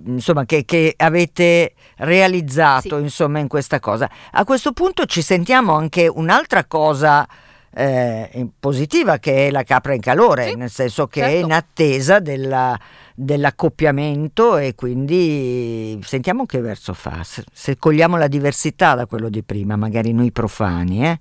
insomma, 0.05 0.45
che, 0.45 0.65
che 0.65 0.93
avete 0.95 1.73
realizzato, 1.97 2.97
sì. 2.97 3.03
insomma, 3.03 3.39
in 3.39 3.47
questa 3.47 3.79
cosa. 3.79 4.09
A 4.31 4.43
questo 4.45 4.71
punto 4.71 5.05
ci 5.05 5.21
sentiamo 5.21 5.73
anche 5.73 6.07
un'altra 6.07 6.65
cosa 6.65 7.27
eh, 7.75 8.47
positiva 8.59 9.17
che 9.17 9.47
è 9.47 9.51
la 9.51 9.63
capra 9.63 9.93
in 9.93 10.01
calore, 10.01 10.49
sì, 10.49 10.55
nel 10.55 10.69
senso 10.69 11.07
che 11.07 11.21
certo. 11.21 11.35
è 11.35 11.39
in 11.39 11.51
attesa 11.51 12.19
della 12.19 12.79
dell'accoppiamento 13.15 14.57
e 14.57 14.75
quindi 14.75 15.99
sentiamo 16.03 16.45
che 16.45 16.59
verso 16.59 16.93
fa, 16.93 17.21
se, 17.23 17.77
cogliamo 17.77 18.17
la 18.17 18.27
diversità 18.27 18.95
da 18.95 19.05
quello 19.05 19.29
di 19.29 19.43
prima, 19.43 19.75
magari 19.75 20.13
noi 20.13 20.31
profani? 20.31 21.05
Eh, 21.05 21.19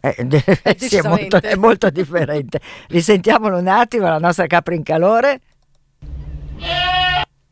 eh, 0.00 0.76
sì, 0.78 0.96
è, 0.96 1.02
molto, 1.06 1.40
è 1.40 1.54
molto 1.56 1.90
differente. 1.90 2.60
Risentiamolo 2.88 3.58
un 3.58 3.68
attimo, 3.68 4.06
la 4.06 4.18
nostra 4.18 4.46
capra 4.46 4.74
in 4.74 4.82
calore. 4.82 5.40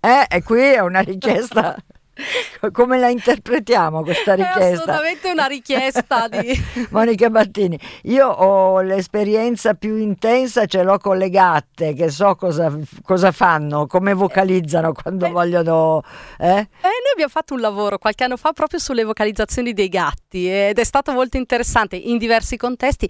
Eh, 0.01 0.27
e 0.29 0.43
qui 0.43 0.61
è 0.61 0.81
una 0.81 1.01
richiesta 1.01 1.77
Come 2.73 2.99
la 2.99 3.09
interpretiamo 3.09 4.03
questa 4.03 4.35
richiesta? 4.35 4.61
È 4.61 4.73
assolutamente 4.73 5.31
una 5.31 5.47
richiesta 5.47 6.29
di 6.29 6.65
Monica 6.91 7.31
Battini. 7.31 7.79
Io 8.05 8.29
ho 8.29 8.81
l'esperienza 8.81 9.75
più 9.75 9.97
intensa, 9.97 10.67
ce 10.67 10.83
l'ho 10.83 10.99
con 10.99 11.17
le 11.17 11.31
gatte, 11.31 11.95
che 11.95 12.11
so 12.11 12.35
cosa, 12.35 12.77
cosa 13.03 13.33
fanno, 13.33 13.87
come 13.87 14.15
vocalizzano 14.15 14.93
quando 14.93 15.27
eh, 15.27 15.31
vogliono. 15.31 16.03
Eh? 16.39 16.47
Eh, 16.49 16.59
noi 16.83 17.13
abbiamo 17.13 17.31
fatto 17.31 17.55
un 17.55 17.61
lavoro 17.61 17.99
qualche 17.99 18.25
anno 18.25 18.37
fa 18.37 18.53
proprio 18.53 18.79
sulle 18.79 19.05
vocalizzazioni 19.05 19.73
dei 19.73 19.89
gatti 19.89 20.51
ed 20.51 20.79
è 20.79 20.85
stato 20.85 21.13
molto 21.13 21.37
interessante 21.37 21.97
in 21.97 22.19
diversi 22.19 22.57
contesti. 22.57 23.09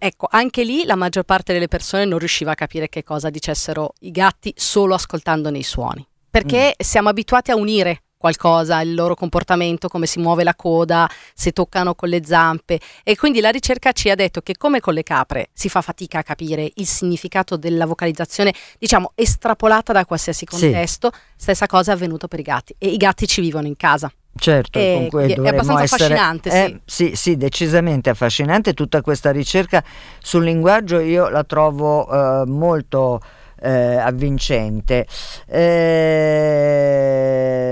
Ecco, 0.00 0.28
anche 0.30 0.62
lì 0.62 0.84
la 0.84 0.94
maggior 0.94 1.24
parte 1.24 1.52
delle 1.52 1.66
persone 1.66 2.04
non 2.04 2.20
riusciva 2.20 2.52
a 2.52 2.54
capire 2.54 2.88
che 2.88 3.02
cosa 3.02 3.30
dicessero 3.30 3.94
i 4.00 4.12
gatti 4.12 4.52
solo 4.56 4.94
ascoltandone 4.94 5.58
i 5.58 5.64
suoni, 5.64 6.06
perché 6.30 6.68
mm. 6.68 6.84
siamo 6.84 7.08
abituati 7.08 7.50
a 7.50 7.56
unire 7.56 8.02
qualcosa, 8.18 8.80
il 8.82 8.94
loro 8.94 9.14
comportamento, 9.14 9.88
come 9.88 10.06
si 10.06 10.18
muove 10.18 10.44
la 10.44 10.54
coda, 10.54 11.08
se 11.32 11.52
toccano 11.52 11.94
con 11.94 12.08
le 12.10 12.22
zampe 12.24 12.78
e 13.02 13.16
quindi 13.16 13.40
la 13.40 13.50
ricerca 13.50 13.92
ci 13.92 14.10
ha 14.10 14.14
detto 14.14 14.42
che 14.42 14.56
come 14.56 14.80
con 14.80 14.92
le 14.92 15.02
capre 15.02 15.48
si 15.54 15.68
fa 15.68 15.80
fatica 15.80 16.18
a 16.18 16.22
capire 16.22 16.70
il 16.74 16.86
significato 16.86 17.56
della 17.56 17.86
vocalizzazione, 17.86 18.52
diciamo 18.78 19.12
estrapolata 19.14 19.92
da 19.92 20.04
qualsiasi 20.04 20.44
contesto, 20.44 21.10
sì. 21.12 21.20
stessa 21.36 21.66
cosa 21.66 21.92
è 21.92 21.94
avvenuta 21.94 22.28
per 22.28 22.40
i 22.40 22.42
gatti 22.42 22.74
e 22.76 22.88
i 22.88 22.96
gatti 22.96 23.26
ci 23.26 23.40
vivono 23.40 23.66
in 23.66 23.76
casa. 23.76 24.12
Certo, 24.38 24.78
e, 24.78 25.08
è 25.08 25.48
abbastanza 25.48 25.82
essere, 25.82 26.04
affascinante. 26.04 26.50
Eh, 26.50 26.80
sì. 26.84 27.12
sì, 27.14 27.36
decisamente 27.36 28.10
affascinante. 28.10 28.72
Tutta 28.72 29.00
questa 29.00 29.32
ricerca 29.32 29.82
sul 30.20 30.44
linguaggio 30.44 31.00
io 31.00 31.28
la 31.28 31.42
trovo 31.42 32.08
eh, 32.08 32.46
molto 32.46 33.20
eh, 33.60 33.96
avvincente. 33.96 35.06
Eh, 35.46 36.76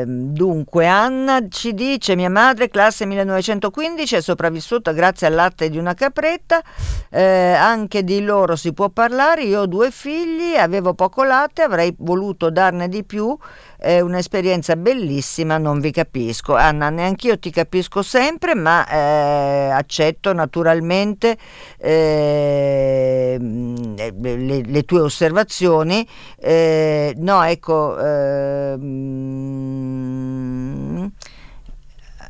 dunque, 0.07 0.87
Anna 0.87 1.49
ci 1.49 1.75
dice: 1.75 2.17
Mia 2.17 2.31
madre, 2.31 2.69
classe 2.69 3.07
1915, 3.07 4.17
è 4.17 4.21
sopravvissuta 4.21 4.93
grazie 4.93 5.27
al 5.27 5.35
latte 5.35 5.69
di 5.71 5.79
una 5.79 5.95
capretta. 5.95 6.63
Eh, 7.11 7.53
anche 7.53 8.05
di 8.05 8.21
loro 8.23 8.57
si 8.57 8.73
può 8.73 8.89
parlare. 8.89 9.43
Io 9.45 9.61
ho 9.63 9.67
due 9.67 9.91
figli, 9.91 10.57
avevo 10.57 10.95
poco 10.95 11.25
latte, 11.25 11.63
avrei 11.63 11.95
voluto 11.99 12.51
darne 12.51 12.89
di 12.89 13.05
più 13.05 13.37
è 13.79 14.01
un'esperienza 14.01 14.77
bellissima, 14.77 15.59
non 15.59 15.81
vi 15.81 15.91
capisco. 15.91 16.55
Anna, 16.55 16.91
neanch'io 16.91 17.39
ti 17.39 17.51
capisco 17.51 18.03
sempre, 18.03 18.55
ma 18.55 18.87
eh, 18.89 19.71
accetto 19.71 20.33
naturalmente 20.33 21.37
eh, 21.79 23.37
le, 23.39 24.63
le, 24.65 24.83
tue 24.85 25.01
osservazioni. 25.01 26.07
Eh, 26.39 27.15
no, 27.19 27.43
ecco... 27.43 27.99
Ehm, 27.99 30.06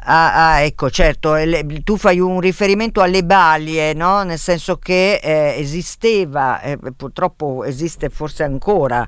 Ah, 0.09 0.53
ah, 0.53 0.61
ecco, 0.61 0.89
certo, 0.89 1.35
tu 1.83 1.97
fai 1.97 2.21
un 2.21 2.39
riferimento 2.39 3.01
alle 3.01 3.25
balie, 3.25 3.93
no? 3.93 4.23
nel 4.23 4.39
senso 4.39 4.77
che 4.77 5.19
eh, 5.21 5.57
esisteva, 5.59 6.61
eh, 6.61 6.79
purtroppo 6.97 7.65
esiste 7.65 8.09
forse 8.09 8.45
ancora, 8.45 9.05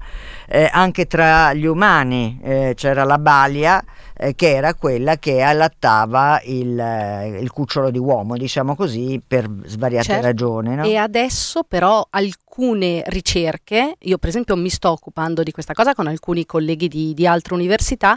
eh, 0.49 0.69
anche 0.73 1.07
tra 1.07 1.55
gli 1.55 1.67
umani 1.67 2.41
eh, 2.43 2.73
c'era 2.75 3.05
la 3.05 3.19
balia 3.19 3.81
eh, 4.17 4.35
che 4.35 4.53
era 4.53 4.75
quella 4.75 5.19
che 5.19 5.41
allattava 5.41 6.41
il, 6.43 6.77
eh, 6.77 7.39
il, 7.43 7.51
cucciolo 7.53 7.93
di 7.93 7.99
uomo, 7.99 8.37
diciamo 8.37 8.75
così, 8.75 9.23
per 9.25 9.49
svariate 9.67 10.05
certo. 10.05 10.27
ragioni. 10.27 10.75
No? 10.75 10.85
E 10.85 10.97
adesso 10.97 11.63
però 11.63 12.05
alcune 12.11 13.05
ricerche, 13.07 13.95
io 14.01 14.19
per 14.19 14.31
esempio 14.31 14.57
mi 14.57 14.69
sto 14.69 14.91
occupando 14.91 15.45
di 15.45 15.53
questa 15.53 15.75
cosa 15.75 15.95
con 15.95 16.09
alcuni 16.09 16.45
colleghi 16.45 16.89
di, 16.89 17.15
di 17.15 17.25
altre 17.25 17.55
università, 17.55 18.17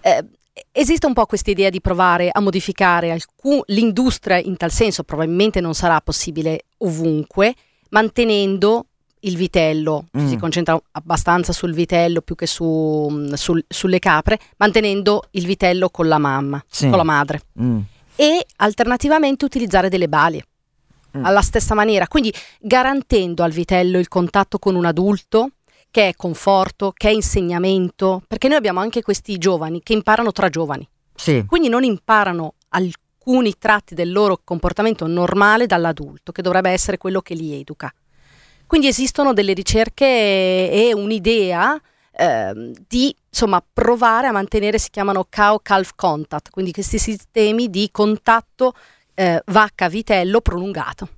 eh, 0.00 0.24
esiste 0.72 1.06
un 1.06 1.12
po' 1.12 1.26
questa 1.26 1.50
idea 1.50 1.70
di 1.70 1.80
provare 1.80 2.30
a 2.32 2.40
modificare 2.40 3.10
alcun, 3.10 3.60
l'industria 3.66 4.38
in 4.38 4.56
tal 4.56 4.70
senso, 4.70 5.02
probabilmente 5.02 5.60
non 5.60 5.74
sarà 5.74 6.00
possibile 6.00 6.66
ovunque, 6.78 7.54
mantenendo 7.90 8.86
il 9.20 9.36
vitello, 9.36 10.06
mm. 10.16 10.26
si 10.28 10.36
concentra 10.36 10.80
abbastanza 10.92 11.52
sul 11.52 11.72
vitello 11.72 12.20
più 12.20 12.34
che 12.34 12.46
su, 12.46 13.08
mm, 13.10 13.32
sul, 13.32 13.64
sulle 13.66 13.98
capre, 13.98 14.38
mantenendo 14.58 15.24
il 15.32 15.46
vitello 15.46 15.90
con 15.90 16.06
la 16.08 16.18
mamma, 16.18 16.62
sì. 16.68 16.88
con 16.88 16.98
la 16.98 17.04
madre. 17.04 17.40
Mm. 17.60 17.80
E 18.14 18.46
alternativamente 18.56 19.44
utilizzare 19.44 19.88
delle 19.88 20.08
balie. 20.08 20.44
Mm. 21.16 21.24
Alla 21.24 21.42
stessa 21.42 21.74
maniera, 21.74 22.06
quindi 22.06 22.32
garantendo 22.60 23.42
al 23.42 23.50
vitello 23.50 23.98
il 23.98 24.08
contatto 24.08 24.58
con 24.58 24.74
un 24.74 24.84
adulto, 24.84 25.50
che 25.90 26.08
è 26.08 26.14
conforto, 26.14 26.92
che 26.96 27.08
è 27.08 27.12
insegnamento, 27.12 28.22
perché 28.26 28.48
noi 28.48 28.56
abbiamo 28.56 28.80
anche 28.80 29.02
questi 29.02 29.38
giovani 29.38 29.82
che 29.82 29.92
imparano 29.92 30.32
tra 30.32 30.48
giovani. 30.48 30.88
Sì. 31.14 31.44
Quindi 31.46 31.68
non 31.68 31.84
imparano 31.84 32.54
alcuni 32.68 33.54
tratti 33.58 33.94
del 33.94 34.12
loro 34.12 34.40
comportamento 34.44 35.06
normale 35.06 35.66
dall'adulto, 35.66 36.32
che 36.32 36.42
dovrebbe 36.42 36.70
essere 36.70 36.98
quello 36.98 37.20
che 37.20 37.34
li 37.34 37.58
educa. 37.58 37.92
Quindi 38.66 38.86
esistono 38.86 39.32
delle 39.32 39.54
ricerche 39.54 40.04
e 40.04 40.92
un'idea 40.94 41.80
eh, 42.12 42.72
di 42.86 43.14
insomma, 43.30 43.64
provare 43.72 44.26
a 44.26 44.32
mantenere, 44.32 44.78
si 44.78 44.90
chiamano 44.90 45.26
cow-calf 45.30 45.92
contact, 45.94 46.50
quindi 46.50 46.72
questi 46.72 46.98
sistemi 46.98 47.70
di 47.70 47.88
contatto 47.90 48.74
eh, 49.14 49.42
vacca-vitello 49.46 50.40
prolungato. 50.40 51.08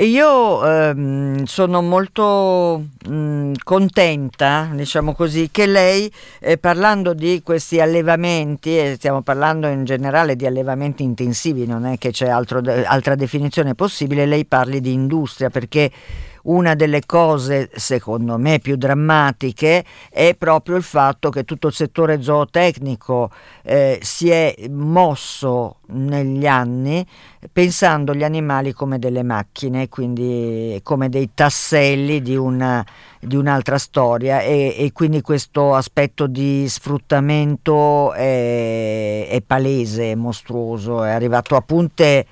E 0.00 0.06
io 0.06 0.66
ehm, 0.66 1.44
sono 1.44 1.82
molto 1.82 2.86
mh, 3.06 3.52
contenta, 3.62 4.70
diciamo 4.72 5.12
così, 5.12 5.50
che 5.52 5.66
lei, 5.66 6.10
eh, 6.38 6.56
parlando 6.56 7.12
di 7.12 7.42
questi 7.44 7.82
allevamenti, 7.82 8.78
e 8.78 8.94
stiamo 8.96 9.20
parlando 9.20 9.66
in 9.66 9.84
generale 9.84 10.36
di 10.36 10.46
allevamenti 10.46 11.02
intensivi, 11.02 11.66
non 11.66 11.84
è 11.84 11.98
che 11.98 12.12
c'è 12.12 12.30
altro, 12.30 12.62
altra 12.86 13.14
definizione 13.14 13.74
possibile, 13.74 14.24
lei 14.24 14.46
parli 14.46 14.80
di 14.80 14.94
industria 14.94 15.50
perché 15.50 15.90
una 16.44 16.74
delle 16.74 17.04
cose 17.06 17.70
secondo 17.74 18.38
me 18.38 18.58
più 18.58 18.76
drammatiche 18.76 19.84
è 20.10 20.34
proprio 20.36 20.76
il 20.76 20.82
fatto 20.82 21.30
che 21.30 21.44
tutto 21.44 21.68
il 21.68 21.74
settore 21.74 22.22
zootecnico 22.22 23.30
eh, 23.62 23.98
si 24.02 24.30
è 24.30 24.54
mosso 24.68 25.76
negli 25.88 26.46
anni 26.46 27.06
pensando 27.52 28.14
gli 28.14 28.22
animali 28.22 28.72
come 28.72 28.98
delle 28.98 29.22
macchine, 29.22 29.88
quindi 29.88 30.78
come 30.82 31.08
dei 31.08 31.30
tasselli 31.34 32.20
di, 32.20 32.36
una, 32.36 32.84
di 33.18 33.36
un'altra 33.36 33.78
storia 33.78 34.40
e, 34.40 34.74
e, 34.76 34.92
quindi 34.92 35.20
questo 35.22 35.74
aspetto 35.74 36.26
di 36.26 36.68
sfruttamento 36.68 38.12
è, 38.12 39.26
è 39.28 39.40
palese, 39.40 40.12
è 40.12 40.14
mostruoso, 40.14 41.02
è 41.02 41.10
arrivato 41.10 41.56
a 41.56 41.62
punte 41.62 42.26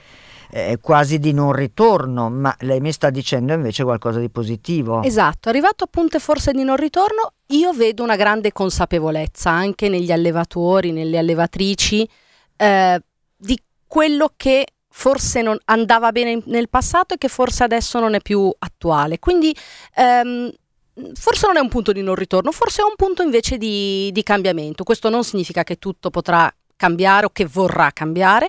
eh, 0.50 0.78
quasi 0.81 1.19
di 1.19 1.33
non 1.33 1.52
ritorno, 1.52 2.31
ma 2.31 2.55
lei 2.61 2.81
mi 2.81 2.93
sta 2.93 3.11
dicendo 3.11 3.52
invece 3.52 3.85
qualcosa 3.85 4.19
di 4.19 4.31
positivo. 4.31 5.02
Esatto, 5.02 5.49
arrivato 5.49 5.85
a 5.85 5.88
punte 5.90 6.19
forse 6.19 6.52
di 6.52 6.64
non 6.64 6.76
ritorno, 6.76 7.33
io 7.49 7.73
vedo 7.73 8.02
una 8.02 8.17
grande 8.17 8.52
consapevolezza 8.52 9.50
anche 9.50 9.88
negli 9.88 10.12
allevatori, 10.12 10.93
nelle 10.93 11.19
allevatrici, 11.19 12.09
eh, 12.56 13.02
di 13.37 13.61
quello 13.87 14.32
che 14.37 14.67
forse 14.91 15.43
non 15.43 15.56
andava 15.67 16.11
bene 16.11 16.43
nel 16.47 16.69
passato 16.69 17.15
e 17.15 17.19
che 17.19 17.28
forse 17.28 17.63
adesso 17.63 18.00
non 18.00 18.15
è 18.15 18.21
più 18.21 18.52
attuale. 18.58 19.19
Quindi 19.19 19.54
ehm, 19.95 20.52
forse 21.15 21.47
non 21.47 21.56
è 21.56 21.61
un 21.61 21.69
punto 21.69 21.93
di 21.93 22.02
non 22.02 22.15
ritorno, 22.15 22.50
forse 22.50 22.82
è 22.82 22.84
un 22.84 22.97
punto 22.97 23.23
invece 23.23 23.58
di, 23.58 24.11
di 24.13 24.23
cambiamento. 24.23 24.82
Questo 24.82 25.08
non 25.08 25.23
significa 25.23 25.63
che 25.63 25.76
tutto 25.76 26.11
potrà 26.11 26.52
cambiare 26.76 27.26
o 27.26 27.30
che 27.30 27.45
vorrà 27.45 27.91
cambiare, 27.93 28.49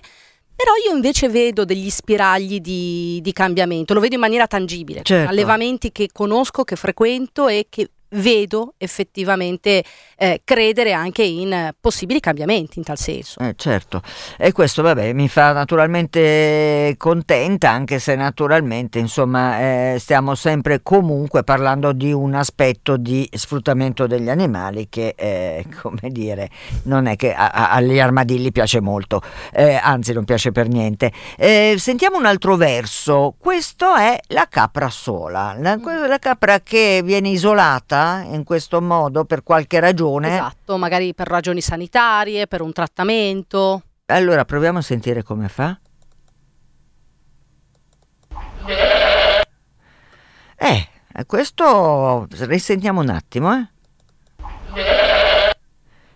però 0.60 0.72
io 0.86 0.94
invece 0.94 1.30
vedo 1.30 1.64
degli 1.64 1.88
spiragli 1.88 2.60
di, 2.60 3.18
di 3.22 3.32
cambiamento, 3.32 3.94
lo 3.94 4.00
vedo 4.00 4.16
in 4.16 4.20
maniera 4.20 4.46
tangibile. 4.46 5.00
Certo. 5.02 5.30
Allevamenti 5.30 5.90
che 5.90 6.10
conosco, 6.12 6.64
che 6.64 6.76
frequento 6.76 7.48
e 7.48 7.66
che 7.70 7.88
vedo 8.10 8.74
effettivamente 8.78 9.84
eh, 10.16 10.40
credere 10.44 10.92
anche 10.92 11.22
in 11.22 11.72
possibili 11.80 12.20
cambiamenti 12.20 12.78
in 12.78 12.84
tal 12.84 12.98
senso. 12.98 13.40
Eh, 13.40 13.54
certo, 13.56 14.02
e 14.36 14.52
questo 14.52 14.82
vabbè 14.82 15.12
mi 15.12 15.28
fa 15.28 15.52
naturalmente 15.52 16.94
contenta, 16.96 17.70
anche 17.70 17.98
se 17.98 18.14
naturalmente 18.14 18.98
insomma 18.98 19.60
eh, 19.60 19.96
stiamo 19.98 20.34
sempre 20.34 20.82
comunque 20.82 21.44
parlando 21.44 21.92
di 21.92 22.12
un 22.12 22.34
aspetto 22.34 22.96
di 22.96 23.28
sfruttamento 23.32 24.06
degli 24.06 24.28
animali 24.28 24.88
che 24.88 25.14
eh, 25.16 25.64
come 25.80 26.10
dire 26.10 26.50
non 26.84 27.06
è 27.06 27.16
che 27.16 27.32
a, 27.32 27.48
a, 27.48 27.70
agli 27.70 27.98
armadilli 27.98 28.52
piace 28.52 28.80
molto, 28.80 29.22
eh, 29.52 29.78
anzi 29.80 30.12
non 30.12 30.24
piace 30.24 30.52
per 30.52 30.68
niente. 30.68 31.12
Eh, 31.36 31.76
sentiamo 31.78 32.16
un 32.16 32.26
altro 32.26 32.56
verso, 32.56 33.34
questo 33.38 33.94
è 33.94 34.18
la 34.28 34.46
capra 34.48 34.90
sola, 34.90 35.54
la, 35.58 35.78
la 36.06 36.18
capra 36.18 36.60
che 36.60 37.02
viene 37.04 37.28
isolata 37.28 37.99
in 38.24 38.44
questo 38.44 38.80
modo 38.80 39.24
per 39.24 39.42
qualche 39.42 39.80
ragione. 39.80 40.32
Esatto, 40.32 40.76
magari 40.76 41.14
per 41.14 41.26
ragioni 41.28 41.60
sanitarie, 41.60 42.46
per 42.46 42.60
un 42.60 42.72
trattamento. 42.72 43.82
Allora 44.06 44.44
proviamo 44.44 44.78
a 44.78 44.82
sentire 44.82 45.22
come 45.22 45.48
fa. 45.48 45.78
Eh, 50.56 50.88
questo 51.26 52.26
risentiamo 52.30 53.00
un 53.00 53.08
attimo, 53.08 53.54
eh. 53.54 53.68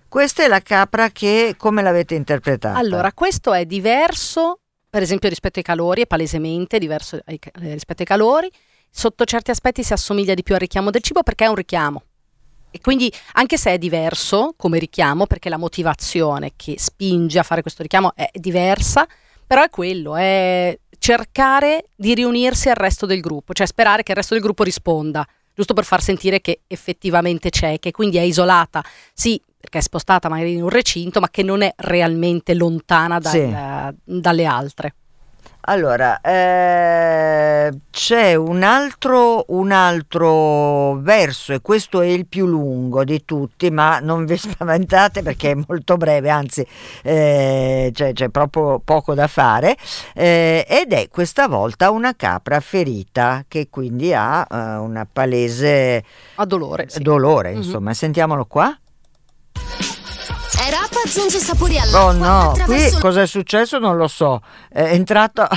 Questa 0.08 0.44
è 0.44 0.48
la 0.48 0.60
capra 0.60 1.10
che 1.10 1.54
come 1.56 1.82
l'avete 1.82 2.14
interpretata? 2.14 2.78
Allora, 2.78 3.12
questo 3.12 3.52
è 3.52 3.64
diverso, 3.64 4.60
per 4.88 5.02
esempio 5.02 5.28
rispetto 5.28 5.58
ai 5.58 5.64
calori, 5.64 6.02
è 6.02 6.06
palesemente 6.06 6.78
diverso 6.78 7.18
ai, 7.24 7.38
rispetto 7.54 8.02
ai 8.02 8.06
calori 8.06 8.50
sotto 8.96 9.24
certi 9.24 9.50
aspetti 9.50 9.82
si 9.82 9.92
assomiglia 9.92 10.34
di 10.34 10.44
più 10.44 10.54
al 10.54 10.60
richiamo 10.60 10.90
del 10.90 11.02
cibo 11.02 11.24
perché 11.24 11.44
è 11.44 11.48
un 11.48 11.56
richiamo. 11.56 12.02
E 12.70 12.80
quindi 12.80 13.12
anche 13.32 13.56
se 13.56 13.72
è 13.72 13.78
diverso 13.78 14.54
come 14.56 14.78
richiamo, 14.78 15.26
perché 15.26 15.48
la 15.48 15.56
motivazione 15.56 16.52
che 16.54 16.76
spinge 16.78 17.40
a 17.40 17.42
fare 17.42 17.60
questo 17.60 17.82
richiamo 17.82 18.14
è 18.14 18.30
diversa, 18.32 19.06
però 19.46 19.62
è 19.62 19.68
quello, 19.68 20.14
è 20.16 20.78
cercare 20.98 21.86
di 21.96 22.14
riunirsi 22.14 22.68
al 22.68 22.76
resto 22.76 23.04
del 23.04 23.20
gruppo, 23.20 23.52
cioè 23.52 23.66
sperare 23.66 24.04
che 24.04 24.12
il 24.12 24.16
resto 24.16 24.34
del 24.34 24.42
gruppo 24.42 24.62
risponda, 24.62 25.26
giusto 25.54 25.74
per 25.74 25.84
far 25.84 26.00
sentire 26.00 26.40
che 26.40 26.60
effettivamente 26.66 27.50
c'è, 27.50 27.78
che 27.78 27.90
quindi 27.90 28.16
è 28.16 28.22
isolata, 28.22 28.82
sì, 29.12 29.40
perché 29.58 29.78
è 29.78 29.82
spostata 29.82 30.28
magari 30.28 30.52
in 30.52 30.62
un 30.62 30.68
recinto, 30.68 31.20
ma 31.20 31.28
che 31.30 31.42
non 31.42 31.62
è 31.62 31.72
realmente 31.76 32.54
lontana 32.54 33.18
dal, 33.18 33.32
sì. 33.32 34.20
dalle 34.20 34.44
altre. 34.44 34.94
Allora, 35.66 36.20
eh, 36.20 37.72
c'è 37.90 38.34
un 38.34 38.62
altro, 38.62 39.44
un 39.48 39.72
altro, 39.72 40.96
verso 41.00 41.54
e 41.54 41.60
questo 41.62 42.02
è 42.02 42.06
il 42.06 42.26
più 42.26 42.44
lungo 42.44 43.02
di 43.02 43.24
tutti, 43.24 43.70
ma 43.70 43.98
non 43.98 44.26
vi 44.26 44.36
spaventate 44.38 45.22
perché 45.22 45.52
è 45.52 45.54
molto 45.66 45.96
breve, 45.96 46.28
anzi 46.28 46.66
eh, 47.02 47.90
c'è, 47.94 48.12
c'è, 48.12 48.28
proprio 48.28 48.78
poco 48.84 49.14
da 49.14 49.26
fare, 49.26 49.76
eh, 50.14 50.66
ed 50.68 50.92
è 50.92 51.08
questa 51.08 51.48
volta 51.48 51.90
una 51.90 52.14
capra 52.14 52.60
ferita 52.60 53.44
che 53.48 53.68
quindi 53.70 54.12
ha 54.12 54.46
eh, 54.50 54.56
una 54.76 55.06
palese... 55.10 56.04
A 56.34 56.44
dolore. 56.44 56.90
Sì. 56.90 57.00
Dolore, 57.00 57.52
mm-hmm. 57.52 57.62
insomma, 57.62 57.94
sentiamolo 57.94 58.44
qua 58.44 58.76
aggiunge 61.04 61.38
sapori 61.38 61.78
all'acqua. 61.78 62.04
Oh 62.04 62.12
no, 62.12 62.54
qui 62.64 62.90
cosa 62.98 63.22
è 63.22 63.26
successo 63.26 63.78
non 63.78 63.96
lo 63.96 64.08
so. 64.08 64.40
È 64.68 64.82
entrato... 64.82 65.46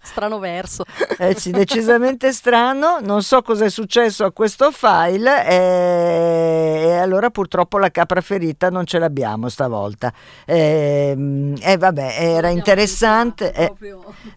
strano 0.00 0.38
verso. 0.38 0.84
Eh 1.18 1.34
sì, 1.38 1.50
decisamente 1.50 2.32
strano, 2.32 2.98
non 3.02 3.22
so 3.22 3.42
cosa 3.42 3.66
è 3.66 3.68
successo 3.68 4.24
a 4.24 4.32
questo 4.32 4.70
file 4.70 5.46
e, 5.46 6.82
e 6.86 6.96
allora 6.96 7.28
purtroppo 7.30 7.78
la 7.78 7.90
capra 7.90 8.20
ferita 8.20 8.70
non 8.70 8.86
ce 8.86 8.98
l'abbiamo 8.98 9.48
stavolta. 9.48 10.12
E, 10.46 11.10
ehm, 11.10 11.56
e 11.60 11.76
vabbè, 11.76 12.16
era 12.18 12.48
interessante. 12.48 13.52
Eh, 13.52 13.72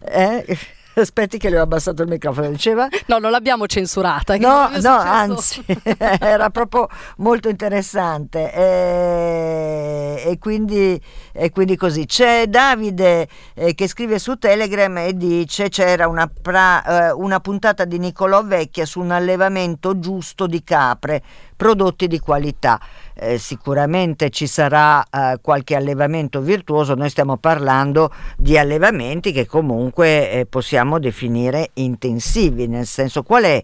eh, 0.04 0.58
Aspetti 0.94 1.38
che 1.38 1.50
le 1.50 1.58
ho 1.58 1.62
abbassato 1.62 2.02
il 2.02 2.08
microfono, 2.08 2.48
diceva? 2.48 2.88
No, 3.06 3.18
non 3.18 3.30
l'abbiamo 3.30 3.66
censurata. 3.66 4.36
No, 4.36 4.70
no, 4.80 4.96
anzi, 4.96 5.64
era 5.96 6.50
proprio 6.50 6.88
molto 7.18 7.48
interessante. 7.48 8.52
E, 8.52 10.22
e, 10.26 10.38
quindi, 10.38 11.00
e 11.32 11.50
quindi, 11.50 11.76
così. 11.76 12.06
C'è 12.06 12.46
Davide 12.46 13.28
eh, 13.54 13.74
che 13.74 13.88
scrive 13.88 14.18
su 14.18 14.36
Telegram 14.36 14.96
e 14.98 15.16
dice 15.16 15.68
c'era 15.68 16.08
una, 16.08 16.28
pra, 16.28 17.08
eh, 17.08 17.12
una 17.12 17.40
puntata 17.40 17.84
di 17.84 17.98
Nicolò 17.98 18.42
Vecchia 18.42 18.84
su 18.84 19.00
un 19.00 19.12
allevamento 19.12 19.98
giusto 19.98 20.46
di 20.46 20.62
capre, 20.64 21.22
prodotti 21.56 22.08
di 22.08 22.18
qualità. 22.18 22.80
Eh, 23.22 23.36
sicuramente 23.36 24.30
ci 24.30 24.46
sarà 24.46 25.04
eh, 25.04 25.38
qualche 25.42 25.76
allevamento 25.76 26.40
virtuoso, 26.40 26.94
noi 26.94 27.10
stiamo 27.10 27.36
parlando 27.36 28.10
di 28.38 28.56
allevamenti 28.56 29.30
che 29.30 29.44
comunque 29.44 30.30
eh, 30.30 30.46
possiamo 30.46 30.98
definire 30.98 31.68
intensivi, 31.74 32.66
nel 32.66 32.86
senso 32.86 33.22
qual 33.22 33.44
è 33.44 33.62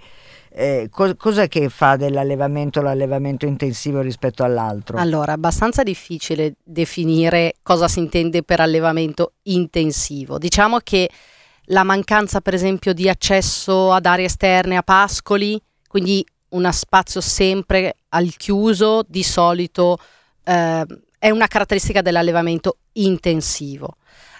eh, 0.58 0.88
co- 0.90 1.16
cos'è 1.16 1.48
che 1.48 1.70
fa 1.70 1.96
dell'allevamento 1.96 2.82
l'allevamento 2.82 3.46
intensivo 3.46 4.00
rispetto 4.00 4.42
all'altro? 4.42 4.98
Allora, 4.98 5.32
è 5.32 5.34
abbastanza 5.34 5.82
difficile 5.82 6.56
definire 6.62 7.54
cosa 7.62 7.88
si 7.88 7.98
intende 7.98 8.42
per 8.42 8.60
allevamento 8.60 9.34
intensivo. 9.44 10.36
Diciamo 10.36 10.80
che 10.82 11.08
la 11.68 11.82
mancanza, 11.82 12.40
per 12.40 12.54
esempio, 12.54 12.92
di 12.92 13.08
accesso 13.08 13.92
ad 13.92 14.06
aree 14.06 14.26
esterne, 14.26 14.76
a 14.76 14.82
pascoli, 14.82 15.60
quindi 15.88 16.24
uno 16.56 16.72
spazio 16.72 17.20
sempre 17.20 17.96
al 18.10 18.34
chiuso, 18.36 19.04
di 19.06 19.22
solito 19.22 19.98
eh, 20.44 20.86
è 21.18 21.30
una 21.30 21.46
caratteristica 21.46 22.02
dell'allevamento 22.02 22.78
intensivo. 22.92 23.96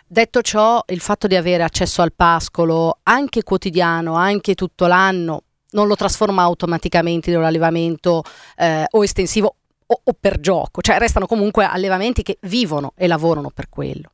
Detto 0.07 0.41
ciò, 0.41 0.83
il 0.89 1.01
fatto 1.01 1.27
di 1.27 1.37
avere 1.37 1.63
accesso 1.63 2.01
al 2.01 2.13
pascolo 2.13 3.01
anche 3.03 3.43
quotidiano, 3.43 4.15
anche 4.15 4.55
tutto 4.55 4.87
l'anno, 4.87 5.43
non 5.71 5.89
lo 5.89 5.97
trasforma 5.97 6.43
automaticamente 6.43 7.31
in 7.31 7.37
un 7.37 7.45
allevamento 7.45 8.23
eh, 8.57 8.87
o 8.89 9.03
estensivo 9.03 9.57
o, 9.85 10.01
o, 10.03 10.17
per 10.19 10.41
gioco, 10.41 10.81
cioè 10.81 10.99
restano 10.99 11.27
comunque 11.27 11.65
allevamenti 11.65 12.23
che 12.23 12.39
vivono 12.43 12.93
e 12.97 13.07
lavorano 13.07 13.51
per 13.51 13.69
quello. 13.69 14.13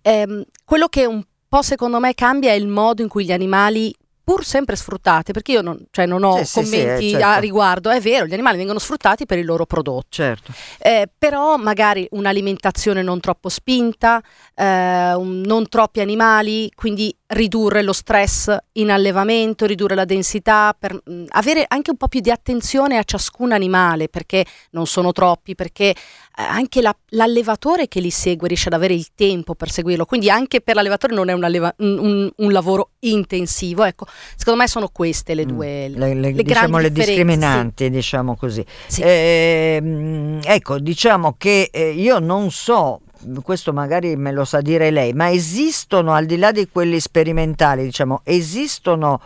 Eh, 0.00 0.46
quello 0.64 0.88
che 0.88 1.04
un 1.04 1.22
po' 1.48 1.62
secondo 1.62 1.98
me 2.00 2.14
cambia 2.14 2.50
è 2.50 2.54
il 2.54 2.68
modo 2.68 3.02
in 3.02 3.08
cui 3.08 3.24
gli 3.24 3.32
animali 3.32 3.94
pur 4.24 4.44
sempre 4.44 4.74
sfruttate, 4.74 5.32
perché 5.32 5.52
io 5.52 5.60
non, 5.60 5.78
cioè 5.90 6.06
non 6.06 6.24
ho 6.24 6.42
sì, 6.42 6.54
commenti 6.54 7.02
sì, 7.02 7.08
sì, 7.08 7.10
certo. 7.10 7.26
a 7.26 7.36
riguardo, 7.36 7.90
è 7.90 8.00
vero, 8.00 8.24
gli 8.24 8.32
animali 8.32 8.56
vengono 8.56 8.78
sfruttati 8.78 9.26
per 9.26 9.38
il 9.38 9.44
loro 9.44 9.66
prodotto, 9.66 10.06
certo. 10.08 10.52
eh, 10.78 11.08
però 11.16 11.56
magari 11.56 12.08
un'alimentazione 12.12 13.02
non 13.02 13.20
troppo 13.20 13.50
spinta, 13.50 14.22
eh, 14.54 15.14
un, 15.14 15.42
non 15.44 15.68
troppi 15.68 16.00
animali, 16.00 16.70
quindi 16.74 17.14
ridurre 17.34 17.82
lo 17.82 17.92
stress 17.92 18.56
in 18.72 18.90
allevamento, 18.90 19.66
ridurre 19.66 19.94
la 19.94 20.04
densità, 20.04 20.74
per 20.78 20.94
mh, 20.94 21.12
mm, 21.12 21.24
avere 21.30 21.64
anche 21.68 21.90
un 21.90 21.96
po' 21.96 22.08
più 22.08 22.20
di 22.20 22.30
attenzione 22.30 22.96
a 22.96 23.02
ciascun 23.02 23.52
animale, 23.52 24.08
perché 24.08 24.46
non 24.70 24.86
sono 24.86 25.12
troppi, 25.12 25.54
perché 25.54 25.90
eh, 25.90 25.94
anche 26.36 26.80
la, 26.80 26.96
l'allevatore 27.10 27.88
che 27.88 28.00
li 28.00 28.10
segue 28.10 28.48
riesce 28.48 28.68
ad 28.68 28.74
avere 28.74 28.94
il 28.94 29.08
tempo 29.14 29.54
per 29.54 29.70
seguirlo, 29.70 30.06
quindi 30.06 30.30
anche 30.30 30.60
per 30.60 30.76
l'allevatore 30.76 31.14
non 31.14 31.28
è 31.28 31.32
un, 31.32 31.44
alleva- 31.44 31.74
un, 31.78 31.98
un, 31.98 32.30
un 32.34 32.52
lavoro 32.52 32.90
intensivo. 33.00 33.84
Ecco, 33.84 34.06
secondo 34.36 34.60
me 34.60 34.68
sono 34.68 34.88
queste 34.88 35.34
le 35.34 35.44
mm, 35.44 35.48
due 35.48 35.88
mm, 35.88 35.94
le, 35.96 36.14
le, 36.14 36.32
le, 36.32 36.42
diciamo, 36.42 36.78
le 36.78 36.92
discriminanti, 36.92 37.84
sì. 37.84 37.90
diciamo 37.90 38.36
così. 38.36 38.64
Sì. 38.86 39.02
Eh, 39.02 40.40
ecco, 40.42 40.78
diciamo 40.78 41.34
che 41.36 41.68
eh, 41.72 41.90
io 41.90 42.18
non 42.18 42.50
so 42.50 43.00
questo 43.42 43.72
magari 43.72 44.16
me 44.16 44.32
lo 44.32 44.44
sa 44.44 44.60
dire 44.60 44.90
lei, 44.90 45.12
ma 45.12 45.30
esistono 45.30 46.12
al 46.12 46.26
di 46.26 46.36
là 46.36 46.52
di 46.52 46.68
quelli 46.68 47.00
sperimentali, 47.00 47.84
diciamo, 47.84 48.20
esistono 48.24 49.20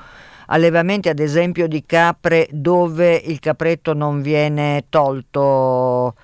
allevamenti 0.47 1.09
ad 1.09 1.19
esempio 1.19 1.67
di 1.67 1.85
capre 1.85 2.49
dove 2.51 3.15
il 3.15 3.39
capretto 3.39 3.93
non 3.93 4.23
viene 4.23 4.87
tolto, 4.89 6.15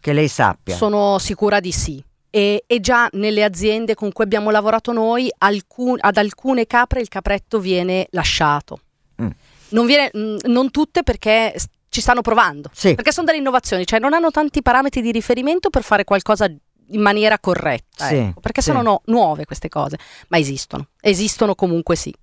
che 0.00 0.12
lei 0.12 0.28
sappia? 0.28 0.76
Sono 0.76 1.18
sicura 1.18 1.60
di 1.60 1.72
sì. 1.72 2.02
E, 2.30 2.64
e 2.66 2.80
già 2.80 3.08
nelle 3.12 3.44
aziende 3.44 3.94
con 3.94 4.10
cui 4.10 4.24
abbiamo 4.24 4.50
lavorato 4.50 4.90
noi, 4.90 5.32
alcun, 5.38 5.96
ad 6.00 6.16
alcune 6.16 6.66
capre 6.66 7.00
il 7.00 7.08
capretto 7.08 7.60
viene 7.60 8.08
lasciato. 8.10 8.80
Mm. 9.22 9.28
Non, 9.68 9.86
viene, 9.86 10.10
mm, 10.16 10.36
non 10.46 10.70
tutte 10.72 11.04
perché 11.04 11.54
ci 11.94 12.00
stanno 12.00 12.22
provando, 12.22 12.70
sì. 12.74 12.96
perché 12.96 13.12
sono 13.12 13.24
delle 13.26 13.38
innovazioni, 13.38 13.86
cioè 13.86 14.00
non 14.00 14.14
hanno 14.14 14.32
tanti 14.32 14.62
parametri 14.62 15.00
di 15.00 15.12
riferimento 15.12 15.70
per 15.70 15.84
fare 15.84 16.02
qualcosa 16.02 16.52
in 16.88 17.00
maniera 17.00 17.38
corretta, 17.38 18.06
sì, 18.06 18.16
ecco, 18.16 18.40
perché 18.40 18.60
sì. 18.60 18.70
sono 18.70 18.82
no, 18.82 19.02
nuove 19.06 19.44
queste 19.44 19.68
cose, 19.68 19.98
ma 20.28 20.38
esistono, 20.38 20.88
esistono 21.00 21.54
comunque 21.54 21.96
sì. 21.96 22.14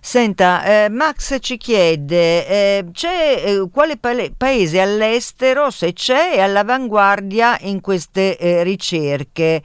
Senta, 0.00 0.84
eh, 0.84 0.88
Max 0.88 1.38
ci 1.40 1.56
chiede, 1.56 2.46
eh, 2.46 2.84
c'è 2.92 3.42
eh, 3.44 3.68
quale 3.70 3.96
pa- 3.96 4.30
paese 4.36 4.80
all'estero, 4.80 5.70
se 5.70 5.92
c'è, 5.92 6.34
è 6.34 6.40
all'avanguardia 6.40 7.58
in 7.62 7.80
queste 7.80 8.38
eh, 8.38 8.62
ricerche? 8.62 9.62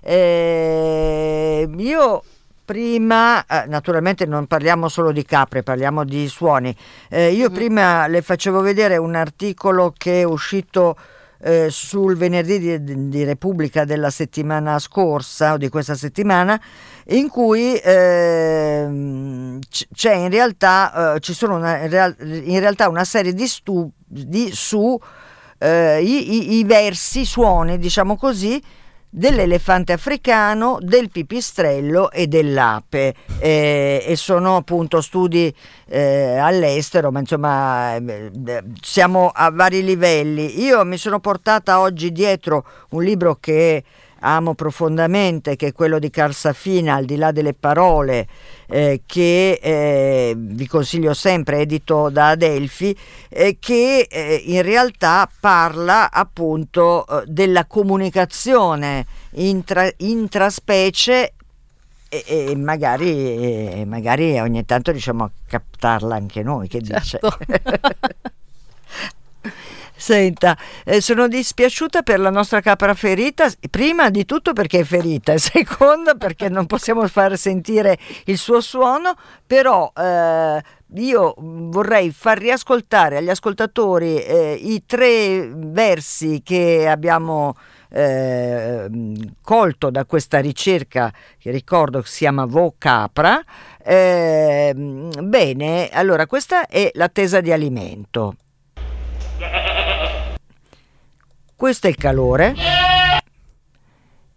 Eh, 0.00 1.68
io 1.76 2.22
prima, 2.64 3.44
eh, 3.44 3.66
naturalmente 3.66 4.24
non 4.24 4.46
parliamo 4.46 4.88
solo 4.88 5.12
di 5.12 5.24
capre, 5.24 5.62
parliamo 5.62 6.04
di 6.04 6.26
suoni, 6.26 6.74
io 7.10 7.50
mm. 7.50 7.54
prima 7.54 8.06
le 8.06 8.22
facevo 8.22 8.60
vedere 8.60 8.96
un 8.96 9.14
articolo 9.14 9.92
che 9.96 10.22
è 10.22 10.24
uscito 10.24 10.96
eh, 11.40 11.68
sul 11.70 12.16
venerdì 12.16 12.80
di, 12.80 13.08
di, 13.08 13.24
Repubblica 13.24 13.84
della 13.84 14.10
settimana 14.10 14.78
scorsa 14.78 15.54
o 15.54 15.56
di 15.56 15.68
questa 15.68 15.94
settimana 15.94 16.60
in 17.08 17.28
cui 17.28 17.74
eh, 17.74 19.58
c'è 19.68 20.14
in 20.14 20.30
realtà, 20.30 21.14
eh, 21.14 21.20
ci 21.20 21.34
sono 21.34 21.56
una, 21.56 21.78
in 21.84 22.58
realtà 22.58 22.88
una 22.88 23.04
serie 23.04 23.32
di 23.32 23.46
studi 23.46 24.50
su 24.52 24.98
eh, 25.58 26.02
i, 26.02 26.34
i, 26.34 26.58
i 26.58 26.64
versi, 26.64 27.24
suoni, 27.24 27.78
diciamo 27.78 28.16
così, 28.16 28.62
dell'elefante 29.16 29.94
africano, 29.94 30.76
del 30.82 31.08
pipistrello 31.10 32.10
e 32.10 32.26
dell'ape 32.26 33.14
eh, 33.38 34.04
e 34.06 34.14
sono 34.14 34.56
appunto 34.56 35.00
studi 35.00 35.52
eh, 35.88 36.36
all'estero, 36.36 37.10
ma 37.10 37.20
insomma 37.20 37.96
eh, 37.96 38.30
siamo 38.82 39.30
a 39.34 39.50
vari 39.50 39.82
livelli. 39.82 40.60
Io 40.62 40.84
mi 40.84 40.98
sono 40.98 41.18
portata 41.18 41.80
oggi 41.80 42.12
dietro 42.12 42.66
un 42.90 43.02
libro 43.02 43.38
che 43.40 43.82
amo 44.26 44.54
profondamente, 44.54 45.54
che 45.54 45.68
è 45.68 45.72
quello 45.72 45.98
di 45.98 46.10
Carl 46.10 46.32
Safina, 46.32 46.94
Al 46.94 47.04
di 47.04 47.16
là 47.16 47.30
delle 47.30 47.54
parole, 47.54 48.26
eh, 48.66 49.02
che 49.06 49.58
eh, 49.62 50.34
vi 50.36 50.66
consiglio 50.66 51.14
sempre, 51.14 51.60
edito 51.60 52.10
da 52.10 52.30
Adelphi, 52.30 52.96
eh, 53.28 53.56
che 53.60 54.06
eh, 54.10 54.42
in 54.46 54.62
realtà 54.62 55.28
parla 55.40 56.10
appunto 56.10 57.06
eh, 57.06 57.22
della 57.26 57.66
comunicazione 57.66 59.06
intra, 59.32 59.88
intraspecie 59.98 61.32
e, 62.08 62.24
e 62.26 62.56
magari, 62.56 63.84
magari, 63.86 64.38
ogni 64.38 64.64
tanto 64.64 64.90
riusciamo 64.90 65.24
a 65.24 65.30
captarla 65.46 66.14
anche 66.14 66.42
noi, 66.42 66.68
che 66.68 66.82
certo. 66.82 67.36
dice? 67.38 67.60
Senta, 69.98 70.56
eh, 70.84 71.00
sono 71.00 71.26
dispiaciuta 71.26 72.02
per 72.02 72.20
la 72.20 72.28
nostra 72.28 72.60
capra 72.60 72.92
ferita, 72.92 73.50
prima 73.70 74.10
di 74.10 74.26
tutto 74.26 74.52
perché 74.52 74.80
è 74.80 74.84
ferita 74.84 75.32
e 75.32 75.38
seconda 75.40 76.14
perché 76.14 76.50
non 76.50 76.66
possiamo 76.66 77.06
far 77.08 77.38
sentire 77.38 77.98
il 78.26 78.36
suo 78.36 78.60
suono, 78.60 79.14
però 79.46 79.90
eh, 79.96 80.62
io 80.96 81.34
vorrei 81.38 82.12
far 82.12 82.38
riascoltare 82.38 83.16
agli 83.16 83.30
ascoltatori 83.30 84.22
eh, 84.22 84.52
i 84.60 84.84
tre 84.84 85.50
versi 85.54 86.42
che 86.44 86.86
abbiamo 86.86 87.56
eh, 87.88 88.88
colto 89.40 89.90
da 89.90 90.04
questa 90.04 90.40
ricerca 90.40 91.10
che 91.38 91.50
ricordo 91.50 92.02
si 92.02 92.18
chiama 92.18 92.44
Vo 92.44 92.74
Capra. 92.76 93.42
Eh, 93.82 94.72
bene, 94.74 95.88
allora 95.88 96.26
questa 96.26 96.66
è 96.66 96.90
l'attesa 96.92 97.40
di 97.40 97.50
alimento. 97.50 98.36
Questo 101.56 101.86
è 101.86 101.90
il 101.90 101.96
calore 101.96 102.54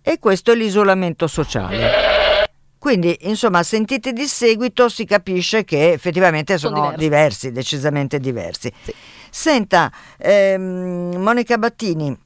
e 0.02 0.20
questo 0.20 0.54
è 0.54 0.56
l'isolamento 0.56 1.28
sociale. 1.28 2.48
Quindi, 2.80 3.18
insomma, 3.24 3.62
sentite 3.62 4.14
di 4.14 4.26
seguito 4.26 4.88
si 4.88 5.04
capisce 5.04 5.66
che 5.66 5.92
effettivamente 5.92 6.58
sono, 6.58 6.78
sono 6.78 6.88
diversi. 6.96 7.08
diversi. 7.08 7.52
decisamente 7.52 8.20
diversi. 8.20 8.74
Sì. 8.82 8.94
Senta, 9.30 9.92
ehm, 10.18 11.18
Monica 11.18 11.58
Battini, 11.58 12.18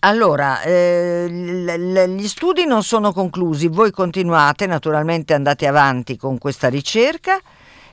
allora, 0.00 0.60
eh, 0.60 1.26
gli 1.28 2.28
studi 2.28 2.66
non 2.66 2.82
sono 2.82 3.10
conclusi, 3.12 3.68
voi 3.68 3.90
continuate, 3.90 4.66
naturalmente 4.66 5.32
andate 5.32 5.66
avanti 5.66 6.18
con 6.18 6.36
questa 6.36 6.68
ricerca. 6.68 7.40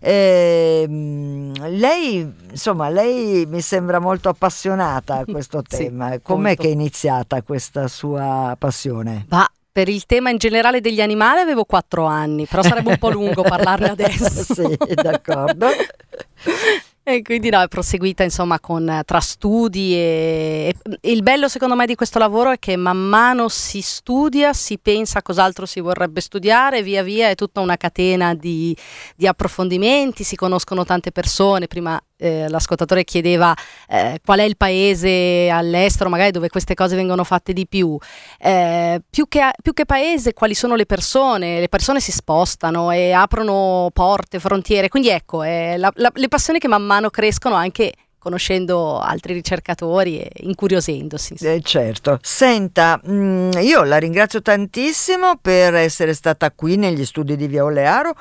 Eh, 0.04 0.86
lei, 0.88 2.34
insomma, 2.50 2.90
lei 2.90 3.46
mi 3.46 3.62
sembra 3.62 4.00
molto 4.00 4.30
appassionata 4.30 5.18
a 5.18 5.26
questo 5.26 5.62
tema. 5.62 6.12
sì, 6.14 6.22
Com'è 6.24 6.48
molto. 6.48 6.62
che 6.64 6.68
è 6.70 6.72
iniziata 6.72 7.42
questa 7.44 7.88
sua 7.88 8.56
passione? 8.58 9.26
Ma 9.30 9.48
per 9.72 9.88
il 9.88 10.06
tema 10.06 10.30
in 10.32 10.38
generale 10.38 10.82
degli 10.82 11.02
animali 11.02 11.40
avevo 11.40 11.64
quattro 11.66 12.06
anni, 12.06 12.46
però 12.48 12.62
sarebbe 12.64 12.90
un 12.90 12.98
po' 12.98 13.10
lungo 13.12 13.44
parlarne 13.44 13.90
adesso. 13.92 14.54
sì, 14.54 14.78
d'accordo. 14.96 15.68
E 17.04 17.24
quindi 17.24 17.50
no, 17.50 17.60
è 17.60 17.68
proseguita 17.68 18.24
insomma 18.24 18.60
con, 18.60 19.02
tra 19.06 19.20
studi 19.20 19.96
e, 19.96 20.76
e, 20.84 21.12
il 21.12 21.24
bello 21.24 21.48
secondo 21.48 21.76
me 21.76 21.88
di 21.88 21.96
questo 21.96 22.20
lavoro 22.20 22.52
è 22.52 22.60
che 22.60 22.76
man 22.76 22.98
mano 22.98 23.50
si 23.50 23.82
studia, 23.82 24.54
si 24.54 24.78
pensa 24.78 25.18
a 25.18 25.22
cos'altro 25.24 25.66
si 25.66 25.80
vorrebbe 25.80 26.22
studiare, 26.22 26.84
via 26.84 27.02
via 27.02 27.30
è 27.30 27.36
tutta 27.36 27.60
una 27.60 27.76
catena 27.76 28.36
di, 28.36 28.78
di 29.16 29.26
approfondimenti, 29.26 30.24
si 30.24 30.36
conoscono 30.36 30.86
tante 30.86 31.12
persone, 31.12 31.66
prima 31.66 32.00
eh, 32.22 32.48
l'ascoltatore 32.48 33.04
chiedeva 33.04 33.54
eh, 33.90 34.20
qual 34.24 34.40
è 34.40 34.44
il 34.44 34.56
paese 34.56 35.50
all'estero 35.50 36.10
magari 36.10 36.32
dove 36.32 36.50
queste 36.50 36.76
cose 36.76 36.96
vengono 36.96 37.24
fatte 37.24 37.52
di 37.52 37.68
più. 37.68 37.98
Eh, 38.38 39.02
più, 39.10 39.28
che, 39.28 39.52
più 39.62 39.74
che 39.74 39.86
paese, 39.86 40.34
quali 40.34 40.54
sono 40.54 40.76
le 40.76 40.86
persone? 40.86 41.60
Le 41.60 41.70
persone 41.70 42.00
si 42.00 42.12
spostano 42.12 42.92
e 42.92 43.12
aprono 43.12 43.90
porte, 43.92 44.40
frontiere. 44.40 44.88
Quindi 44.88 45.10
ecco, 45.10 45.44
la, 45.44 45.92
la, 45.96 46.12
le 46.14 46.28
passioni 46.28 46.60
che 46.60 46.68
man 46.68 46.84
mano 46.84 47.10
crescono 47.10 47.56
anche 47.56 47.94
conoscendo 48.22 49.00
altri 49.00 49.34
ricercatori 49.34 50.20
e 50.20 50.30
incuriosendosi. 50.42 51.38
Eh, 51.40 51.60
certo. 51.64 52.20
Senta, 52.22 53.02
mm, 53.08 53.54
io 53.62 53.82
la 53.82 53.98
ringrazio 53.98 54.44
tantissimo 54.44 55.38
per 55.42 55.74
essere 55.74 56.14
stata 56.14 56.52
qui 56.52 56.76
negli 56.76 57.04
studi 57.04 57.36
di 57.36 57.48
Via 57.48 57.64
Olearo 57.64 58.14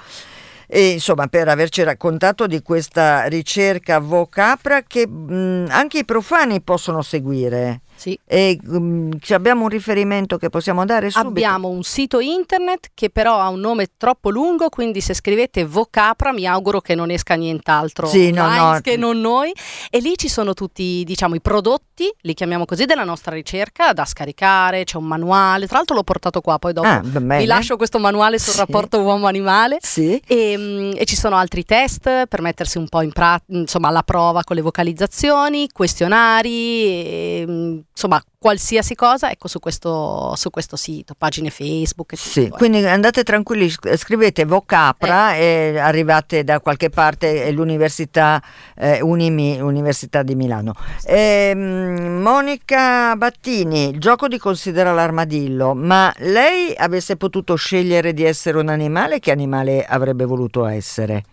e 0.72 0.90
insomma 0.90 1.26
per 1.26 1.48
averci 1.48 1.82
raccontato 1.82 2.46
di 2.46 2.62
questa 2.62 3.24
ricerca 3.24 3.98
Vocapra 3.98 4.82
che 4.82 5.04
mh, 5.04 5.66
anche 5.68 5.98
i 5.98 6.04
profani 6.04 6.60
possono 6.60 7.02
seguire. 7.02 7.80
Sì. 8.00 8.18
E 8.24 8.58
um, 8.66 9.10
abbiamo 9.28 9.64
un 9.64 9.68
riferimento 9.68 10.38
che 10.38 10.48
possiamo 10.48 10.86
dare 10.86 11.10
subito? 11.10 11.28
Abbiamo 11.28 11.68
un 11.68 11.82
sito 11.82 12.18
internet 12.18 12.92
che 12.94 13.10
però 13.10 13.38
ha 13.38 13.48
un 13.48 13.60
nome 13.60 13.88
troppo 13.98 14.30
lungo, 14.30 14.70
quindi 14.70 15.02
se 15.02 15.12
scrivete 15.12 15.66
Vocapra 15.66 16.32
mi 16.32 16.46
auguro 16.46 16.80
che 16.80 16.94
non 16.94 17.10
esca 17.10 17.34
nient'altro 17.34 18.06
sì, 18.06 18.30
no, 18.30 18.48
no. 18.48 18.80
che 18.80 18.96
non 18.96 19.20
noi. 19.20 19.52
E 19.90 19.98
lì 19.98 20.16
ci 20.16 20.30
sono 20.30 20.54
tutti 20.54 21.04
diciamo, 21.04 21.34
i 21.34 21.42
prodotti, 21.42 22.10
li 22.22 22.32
chiamiamo 22.32 22.64
così, 22.64 22.86
della 22.86 23.04
nostra 23.04 23.34
ricerca 23.34 23.92
da 23.92 24.06
scaricare, 24.06 24.84
c'è 24.84 24.96
un 24.96 25.04
manuale, 25.04 25.66
tra 25.66 25.76
l'altro 25.76 25.94
l'ho 25.94 26.02
portato 26.02 26.40
qua, 26.40 26.58
poi 26.58 26.72
dopo 26.72 26.88
ah, 26.88 27.02
vi 27.02 27.44
lascio 27.44 27.76
questo 27.76 27.98
manuale 27.98 28.38
sul 28.38 28.54
sì. 28.54 28.60
rapporto 28.60 28.98
uomo-animale. 29.02 29.76
Sì. 29.82 30.18
E, 30.26 30.56
um, 30.56 30.92
e, 30.96 31.04
ci 31.04 31.16
sono 31.16 31.36
altri 31.36 31.64
test 31.64 32.26
per 32.26 32.40
mettersi 32.40 32.78
un 32.78 32.88
po' 32.88 33.02
in 33.02 33.12
pratica, 33.12 33.58
insomma 33.58 33.88
alla 33.88 34.02
prova 34.02 34.42
con 34.42 34.56
le 34.56 34.62
vocalizzazioni, 34.62 35.68
questionari. 35.70 36.48
E, 36.50 37.44
um, 37.46 37.82
insomma 37.92 38.22
qualsiasi 38.38 38.94
cosa 38.94 39.30
ecco 39.30 39.48
su 39.48 39.58
questo, 39.58 40.34
su 40.34 40.48
questo 40.50 40.76
sito, 40.76 41.14
pagine 41.16 41.50
Facebook. 41.50 42.16
Sì, 42.16 42.44
tutto, 42.44 42.56
quindi 42.56 42.84
andate 42.86 43.22
tranquilli, 43.22 43.68
scrivete 43.68 44.44
Vocapra 44.44 45.34
eh. 45.34 45.72
e 45.74 45.78
arrivate 45.78 46.42
da 46.44 46.60
qualche 46.60 46.88
parte, 46.88 47.44
è 47.44 47.50
l'Università 47.50 48.42
eh, 48.76 49.00
Unimi, 49.02 49.60
Università 49.60 50.22
di 50.22 50.34
Milano. 50.34 50.74
Eh, 51.04 51.54
Monica 51.54 53.14
Battini, 53.16 53.90
il 53.90 54.00
gioco 54.00 54.28
di 54.28 54.38
considera 54.38 54.92
l'armadillo, 54.92 55.74
ma 55.74 56.12
lei 56.18 56.74
avesse 56.76 57.16
potuto 57.16 57.54
scegliere 57.56 58.14
di 58.14 58.24
essere 58.24 58.58
un 58.58 58.68
animale, 58.68 59.18
che 59.18 59.30
animale 59.30 59.84
avrebbe 59.84 60.24
voluto 60.24 60.64
essere? 60.64 61.24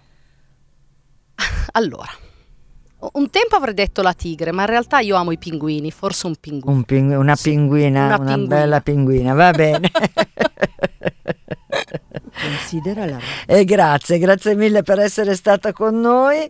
Allora, 1.78 2.10
un 3.00 3.30
tempo 3.30 3.56
avrei 3.56 3.76
detto 3.76 4.02
la 4.02 4.14
tigre, 4.14 4.52
ma 4.52 4.64
in 4.64 4.70
realtà 4.70 5.00
io 5.00 5.16
amo 5.16 5.32
i 5.32 5.38
pinguini, 5.38 5.92
forse 5.92 6.26
un 6.26 6.36
pinguino. 6.40 6.76
Un 6.76 6.84
ping- 6.84 7.16
una 7.16 7.36
sì, 7.36 7.52
pinguina, 7.52 8.06
una, 8.06 8.16
una 8.16 8.26
pinguina. 8.34 8.56
bella 8.56 8.82
pinguina, 8.82 9.34
va 9.34 9.52
bene. 9.52 9.92
Considera 12.42 13.06
la... 13.06 13.20
E 13.46 13.66
grazie, 13.66 14.18
grazie 14.18 14.56
mille 14.56 14.82
per 14.82 15.00
essere 15.00 15.36
stata 15.36 15.74
con 15.74 16.00
noi. 16.00 16.50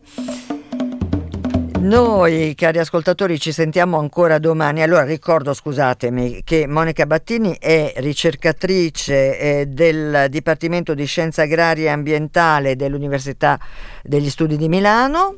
Noi, 1.79 2.55
cari 2.55 2.79
ascoltatori, 2.79 3.39
ci 3.39 3.51
sentiamo 3.51 3.99
ancora 3.99 4.39
domani. 4.39 4.81
Allora 4.81 5.03
ricordo, 5.03 5.53
scusatemi, 5.53 6.41
che 6.43 6.65
Monica 6.65 7.05
Battini 7.05 7.55
è 7.59 7.93
ricercatrice 7.97 9.39
eh, 9.39 9.65
del 9.67 10.27
Dipartimento 10.29 10.93
di 10.93 11.05
Scienze 11.05 11.43
Agrarie 11.43 11.85
e 11.85 11.89
Ambientale 11.89 12.75
dell'Università 12.75 13.59
degli 14.01 14.29
Studi 14.29 14.57
di 14.57 14.67
Milano 14.67 15.35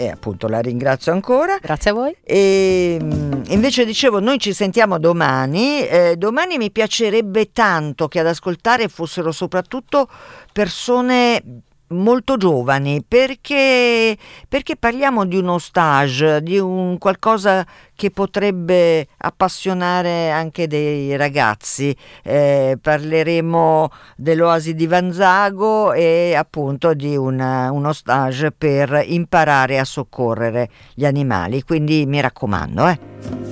e 0.00 0.08
appunto 0.08 0.48
la 0.48 0.60
ringrazio 0.60 1.12
ancora. 1.12 1.58
Grazie 1.60 1.90
a 1.90 1.94
voi. 1.94 2.16
E 2.24 2.98
mm, 3.02 3.42
invece 3.48 3.84
dicevo, 3.84 4.18
noi 4.18 4.38
ci 4.38 4.54
sentiamo 4.54 4.98
domani. 4.98 5.86
Eh, 5.86 6.14
domani 6.16 6.56
mi 6.56 6.70
piacerebbe 6.70 7.52
tanto 7.52 8.08
che 8.08 8.18
ad 8.20 8.26
ascoltare 8.26 8.88
fossero 8.88 9.30
soprattutto 9.30 10.08
persone 10.52 11.42
molto 11.90 12.36
giovani 12.36 13.04
perché, 13.06 14.16
perché, 14.48 14.76
parliamo 14.76 15.24
di 15.24 15.36
uno 15.36 15.58
stage, 15.58 16.42
di 16.42 16.58
un 16.58 16.98
qualcosa 16.98 17.66
che 17.94 18.10
potrebbe 18.10 19.06
appassionare 19.18 20.30
anche 20.30 20.66
dei 20.66 21.16
ragazzi. 21.16 21.94
Eh, 22.22 22.78
parleremo 22.80 23.90
dell'oasi 24.16 24.74
di 24.74 24.86
Vanzago 24.86 25.92
e 25.92 26.34
appunto 26.34 26.94
di 26.94 27.16
una, 27.16 27.70
uno 27.70 27.92
stage 27.92 28.52
per 28.52 29.02
imparare 29.06 29.78
a 29.78 29.84
soccorrere 29.84 30.70
gli 30.94 31.04
animali, 31.04 31.62
quindi 31.62 32.06
mi 32.06 32.20
raccomando. 32.20 32.86
Eh. 32.88 33.49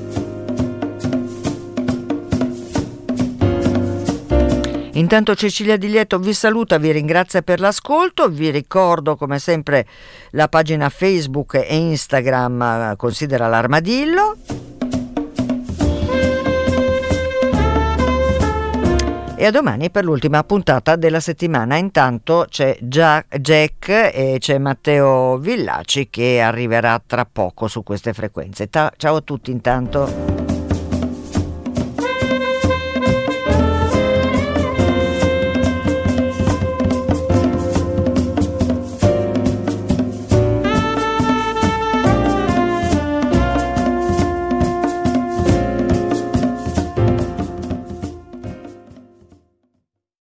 Intanto 4.98 5.36
Cecilia 5.36 5.76
Di 5.76 5.88
Lieto 5.88 6.18
vi 6.18 6.34
saluta, 6.34 6.76
vi 6.76 6.90
ringrazia 6.90 7.40
per 7.42 7.60
l'ascolto, 7.60 8.28
vi 8.28 8.50
ricordo 8.50 9.14
come 9.14 9.38
sempre 9.38 9.86
la 10.30 10.48
pagina 10.48 10.88
Facebook 10.88 11.54
e 11.54 11.76
Instagram 11.76 12.62
eh, 12.62 12.96
Considera 12.96 13.46
l'armadillo. 13.46 14.36
E 19.36 19.46
a 19.46 19.52
domani 19.52 19.88
per 19.88 20.02
l'ultima 20.02 20.42
puntata 20.42 20.96
della 20.96 21.20
settimana. 21.20 21.76
Intanto 21.76 22.46
c'è 22.48 22.76
Jack 22.80 23.88
e 23.88 24.38
c'è 24.40 24.58
Matteo 24.58 25.38
Villaci 25.38 26.08
che 26.10 26.40
arriverà 26.40 27.00
tra 27.06 27.24
poco 27.24 27.68
su 27.68 27.84
queste 27.84 28.12
frequenze. 28.12 28.68
ciao 28.68 29.14
a 29.14 29.20
tutti 29.20 29.52
intanto. 29.52 30.47